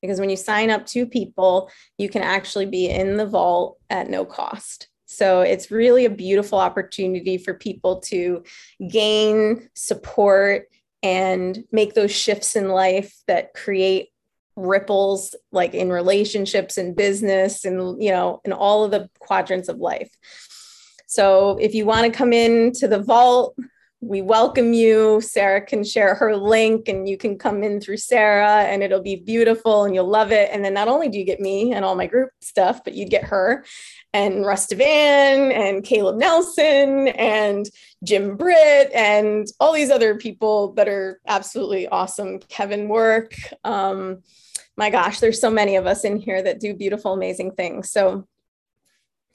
Because 0.00 0.20
when 0.20 0.30
you 0.30 0.36
sign 0.36 0.70
up 0.70 0.86
two 0.86 1.06
people, 1.06 1.70
you 1.98 2.08
can 2.08 2.22
actually 2.22 2.66
be 2.66 2.88
in 2.88 3.16
the 3.16 3.26
vault 3.26 3.78
at 3.90 4.08
no 4.08 4.24
cost. 4.24 4.88
So 5.06 5.40
it's 5.40 5.70
really 5.70 6.04
a 6.04 6.10
beautiful 6.10 6.58
opportunity 6.58 7.38
for 7.38 7.54
people 7.54 8.00
to 8.00 8.42
gain 8.90 9.68
support 9.74 10.68
and 11.02 11.64
make 11.70 11.94
those 11.94 12.10
shifts 12.10 12.56
in 12.56 12.68
life 12.68 13.16
that 13.26 13.54
create 13.54 14.08
ripples 14.56 15.34
like 15.52 15.74
in 15.74 15.90
relationships 15.90 16.78
and 16.78 16.96
business 16.96 17.64
and 17.64 18.02
you 18.02 18.10
know 18.10 18.40
in 18.44 18.52
all 18.52 18.84
of 18.84 18.90
the 18.90 19.08
quadrants 19.18 19.68
of 19.68 19.76
life 19.76 20.10
so 21.06 21.58
if 21.60 21.74
you 21.74 21.84
want 21.84 22.06
to 22.06 22.18
come 22.18 22.32
in 22.32 22.72
to 22.72 22.88
the 22.88 23.02
vault 23.02 23.54
we 24.00 24.20
welcome 24.20 24.72
you 24.72 25.20
sarah 25.22 25.64
can 25.64 25.82
share 25.82 26.14
her 26.14 26.36
link 26.36 26.86
and 26.86 27.08
you 27.08 27.16
can 27.16 27.38
come 27.38 27.62
in 27.62 27.80
through 27.80 27.96
sarah 27.96 28.62
and 28.62 28.82
it'll 28.82 29.02
be 29.02 29.16
beautiful 29.16 29.84
and 29.84 29.94
you'll 29.94 30.06
love 30.08 30.32
it 30.32 30.50
and 30.52 30.64
then 30.64 30.74
not 30.74 30.86
only 30.86 31.08
do 31.08 31.18
you 31.18 31.24
get 31.24 31.40
me 31.40 31.72
and 31.72 31.84
all 31.84 31.96
my 31.96 32.06
group 32.06 32.30
stuff 32.40 32.84
but 32.84 32.94
you'd 32.94 33.10
get 33.10 33.24
her 33.24 33.64
and 34.16 34.46
Russ 34.46 34.66
Devan 34.66 35.52
and 35.52 35.84
Caleb 35.84 36.16
Nelson 36.16 37.08
and 37.08 37.68
Jim 38.02 38.36
Britt 38.36 38.90
and 38.94 39.46
all 39.60 39.74
these 39.74 39.90
other 39.90 40.16
people 40.16 40.72
that 40.72 40.88
are 40.88 41.20
absolutely 41.26 41.86
awesome. 41.88 42.38
Kevin 42.38 42.88
Work. 42.88 43.34
Um, 43.62 44.22
my 44.74 44.88
gosh, 44.88 45.20
there's 45.20 45.38
so 45.38 45.50
many 45.50 45.76
of 45.76 45.86
us 45.86 46.04
in 46.04 46.16
here 46.18 46.42
that 46.42 46.60
do 46.60 46.74
beautiful, 46.74 47.12
amazing 47.12 47.52
things. 47.52 47.90
So, 47.90 48.26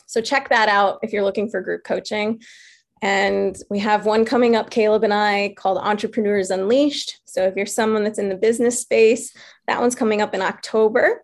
so 0.08 0.20
check 0.20 0.50
that 0.50 0.68
out 0.68 0.98
if 1.04 1.14
you're 1.14 1.24
looking 1.24 1.52
for 1.52 1.62
group 1.62 1.84
coaching. 1.84 2.42
And 3.02 3.58
we 3.70 3.80
have 3.80 4.06
one 4.06 4.26
coming 4.26 4.56
up, 4.56 4.70
Caleb 4.70 5.04
and 5.04 5.14
I, 5.14 5.56
called 5.58 5.80
Entrepreneurs 5.80 6.52
Unleashed. 6.52 7.20
So 7.26 7.46
if 7.46 7.56
you're 7.56 7.66
someone 7.66 8.04
that's 8.04 8.20
in 8.20 8.30
the 8.30 8.36
business 8.36 8.80
space, 8.80 9.34
that 9.68 9.82
one's 9.82 9.96
coming 9.96 10.22
up 10.22 10.36
in 10.36 10.42
October. 10.42 11.24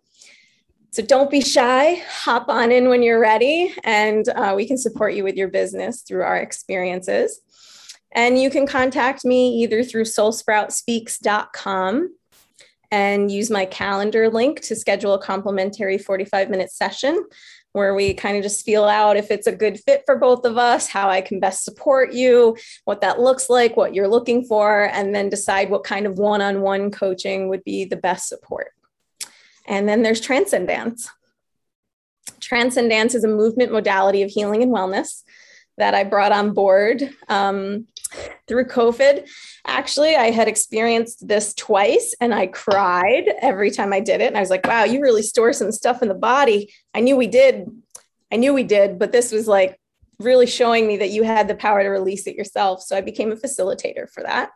So 0.90 1.02
don't 1.02 1.30
be 1.30 1.40
shy. 1.40 2.02
Hop 2.08 2.48
on 2.48 2.72
in 2.72 2.88
when 2.88 3.02
you're 3.02 3.20
ready, 3.20 3.74
and 3.84 4.28
uh, 4.30 4.54
we 4.56 4.66
can 4.66 4.78
support 4.78 5.14
you 5.14 5.22
with 5.22 5.36
your 5.36 5.48
business 5.48 6.02
through 6.02 6.22
our 6.22 6.38
experiences. 6.38 7.40
And 8.12 8.40
you 8.40 8.50
can 8.50 8.66
contact 8.66 9.24
me 9.24 9.62
either 9.62 9.84
through 9.84 10.04
soulsproutspeaks.com 10.04 12.14
and 12.90 13.30
use 13.30 13.50
my 13.50 13.66
calendar 13.66 14.30
link 14.30 14.62
to 14.62 14.74
schedule 14.74 15.12
a 15.12 15.22
complimentary 15.22 15.98
45 15.98 16.48
minute 16.48 16.72
session 16.72 17.22
where 17.72 17.94
we 17.94 18.14
kind 18.14 18.36
of 18.36 18.42
just 18.42 18.64
feel 18.64 18.84
out 18.84 19.16
if 19.16 19.30
it's 19.30 19.46
a 19.46 19.54
good 19.54 19.78
fit 19.80 20.02
for 20.06 20.16
both 20.16 20.44
of 20.44 20.56
us, 20.56 20.88
how 20.88 21.08
I 21.08 21.20
can 21.20 21.38
best 21.38 21.64
support 21.64 22.12
you, 22.12 22.56
what 22.84 23.02
that 23.02 23.20
looks 23.20 23.50
like, 23.50 23.76
what 23.76 23.94
you're 23.94 24.08
looking 24.08 24.44
for, 24.44 24.84
and 24.84 25.14
then 25.14 25.28
decide 25.28 25.70
what 25.70 25.84
kind 25.84 26.06
of 26.06 26.18
one 26.18 26.40
on 26.40 26.62
one 26.62 26.90
coaching 26.90 27.48
would 27.48 27.64
be 27.64 27.84
the 27.84 27.96
best 27.96 28.28
support. 28.28 28.72
And 29.66 29.88
then 29.88 30.02
there's 30.02 30.20
Transcendance. 30.20 31.10
Transcendance 32.40 33.14
is 33.14 33.24
a 33.24 33.28
movement 33.28 33.72
modality 33.72 34.22
of 34.22 34.30
healing 34.30 34.62
and 34.62 34.72
wellness 34.72 35.22
that 35.76 35.94
I 35.94 36.04
brought 36.04 36.32
on 36.32 36.54
board 36.54 37.14
um, 37.28 37.86
through 38.46 38.66
COVID. 38.66 39.28
Actually, 39.66 40.16
I 40.16 40.30
had 40.30 40.48
experienced 40.48 41.26
this 41.26 41.54
twice 41.54 42.14
and 42.20 42.34
I 42.34 42.46
cried 42.46 43.28
every 43.40 43.70
time 43.70 43.92
I 43.92 44.00
did 44.00 44.20
it. 44.20 44.28
And 44.28 44.36
I 44.36 44.40
was 44.40 44.50
like, 44.50 44.66
wow, 44.66 44.84
you 44.84 45.00
really 45.00 45.22
store 45.22 45.52
some 45.52 45.72
stuff 45.72 46.02
in 46.02 46.08
the 46.08 46.14
body. 46.14 46.72
I 46.94 47.00
knew 47.00 47.16
we 47.16 47.26
did. 47.26 47.66
I 48.32 48.36
knew 48.36 48.52
we 48.52 48.64
did, 48.64 48.98
but 48.98 49.12
this 49.12 49.32
was 49.32 49.48
like 49.48 49.78
really 50.18 50.46
showing 50.46 50.86
me 50.86 50.98
that 50.98 51.10
you 51.10 51.22
had 51.22 51.48
the 51.48 51.54
power 51.54 51.82
to 51.82 51.88
release 51.88 52.26
it 52.26 52.36
yourself. 52.36 52.82
So 52.82 52.96
I 52.96 53.00
became 53.00 53.32
a 53.32 53.36
facilitator 53.36 54.10
for 54.10 54.22
that. 54.22 54.50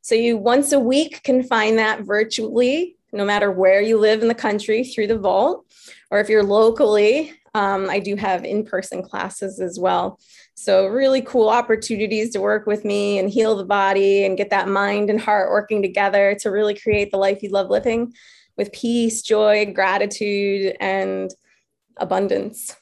So 0.00 0.14
you 0.14 0.36
once 0.36 0.72
a 0.72 0.80
week 0.80 1.22
can 1.22 1.42
find 1.42 1.78
that 1.78 2.00
virtually 2.00 2.96
no 3.12 3.24
matter 3.24 3.50
where 3.50 3.80
you 3.80 3.98
live 3.98 4.22
in 4.22 4.28
the 4.28 4.34
country 4.34 4.84
through 4.84 5.06
the 5.06 5.18
vault, 5.18 5.66
or 6.10 6.20
if 6.20 6.28
you're 6.28 6.42
locally, 6.42 7.32
um, 7.54 7.90
I 7.90 7.98
do 7.98 8.16
have 8.16 8.44
in 8.44 8.64
person 8.64 9.02
classes 9.02 9.60
as 9.60 9.78
well. 9.78 10.18
So, 10.54 10.86
really 10.86 11.20
cool 11.22 11.48
opportunities 11.48 12.30
to 12.30 12.40
work 12.40 12.66
with 12.66 12.84
me 12.84 13.18
and 13.18 13.28
heal 13.28 13.56
the 13.56 13.64
body 13.64 14.24
and 14.24 14.36
get 14.36 14.50
that 14.50 14.68
mind 14.68 15.10
and 15.10 15.20
heart 15.20 15.50
working 15.50 15.82
together 15.82 16.36
to 16.40 16.50
really 16.50 16.74
create 16.74 17.10
the 17.10 17.18
life 17.18 17.42
you 17.42 17.50
love 17.50 17.68
living 17.68 18.12
with 18.56 18.72
peace, 18.72 19.22
joy, 19.22 19.70
gratitude, 19.72 20.76
and 20.80 21.30
abundance. 21.96 22.76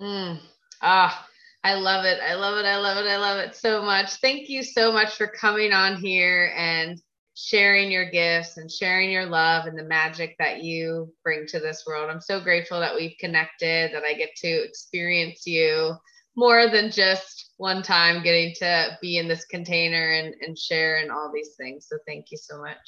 Mm. 0.00 0.40
Ah, 0.80 1.26
I 1.64 1.74
love 1.74 2.04
it. 2.04 2.18
I 2.20 2.34
love 2.34 2.58
it. 2.58 2.64
I 2.64 2.76
love 2.76 2.96
it. 2.98 3.08
I 3.08 3.18
love 3.18 3.38
it 3.38 3.54
so 3.54 3.82
much. 3.82 4.14
Thank 4.14 4.48
you 4.48 4.62
so 4.62 4.92
much 4.92 5.16
for 5.16 5.28
coming 5.28 5.72
on 5.72 5.96
here 5.96 6.52
and 6.56 7.00
sharing 7.42 7.90
your 7.90 8.08
gifts 8.08 8.56
and 8.56 8.70
sharing 8.70 9.10
your 9.10 9.26
love 9.26 9.66
and 9.66 9.76
the 9.76 9.82
magic 9.82 10.36
that 10.38 10.62
you 10.62 11.12
bring 11.24 11.44
to 11.44 11.58
this 11.58 11.82
world. 11.84 12.08
I'm 12.08 12.20
so 12.20 12.40
grateful 12.40 12.78
that 12.78 12.94
we've 12.94 13.16
connected, 13.18 13.92
that 13.92 14.04
I 14.04 14.14
get 14.14 14.30
to 14.36 14.48
experience 14.48 15.44
you 15.44 15.94
more 16.36 16.70
than 16.70 16.92
just 16.92 17.50
one 17.56 17.82
time 17.82 18.22
getting 18.22 18.54
to 18.60 18.96
be 19.02 19.18
in 19.18 19.26
this 19.26 19.44
container 19.46 20.12
and, 20.12 20.36
and 20.40 20.56
share 20.56 20.98
and 20.98 21.10
all 21.10 21.32
these 21.34 21.56
things. 21.56 21.88
So 21.88 21.98
thank 22.06 22.26
you 22.30 22.38
so 22.38 22.60
much. 22.60 22.78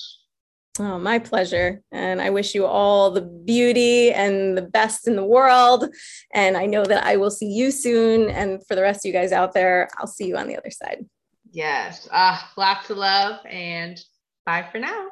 Oh, 0.78 1.00
my 1.00 1.18
pleasure. 1.18 1.82
And 1.90 2.22
I 2.22 2.30
wish 2.30 2.54
you 2.54 2.64
all 2.64 3.10
the 3.10 3.22
beauty 3.22 4.12
and 4.12 4.56
the 4.56 4.62
best 4.62 5.08
in 5.08 5.16
the 5.16 5.24
world. 5.24 5.88
And 6.32 6.56
I 6.56 6.66
know 6.66 6.84
that 6.84 7.04
I 7.04 7.16
will 7.16 7.30
see 7.30 7.46
you 7.46 7.72
soon. 7.72 8.30
And 8.30 8.64
for 8.68 8.76
the 8.76 8.82
rest 8.82 9.04
of 9.04 9.08
you 9.08 9.12
guys 9.12 9.32
out 9.32 9.52
there, 9.52 9.88
I'll 9.98 10.06
see 10.06 10.28
you 10.28 10.36
on 10.36 10.46
the 10.46 10.56
other 10.56 10.70
side. 10.70 11.04
Yes. 11.50 12.08
Ah, 12.12 12.52
lots 12.56 12.90
of 12.90 12.98
love 12.98 13.44
and 13.46 14.00
bye 14.44 14.62
for 14.70 14.78
now. 14.78 15.08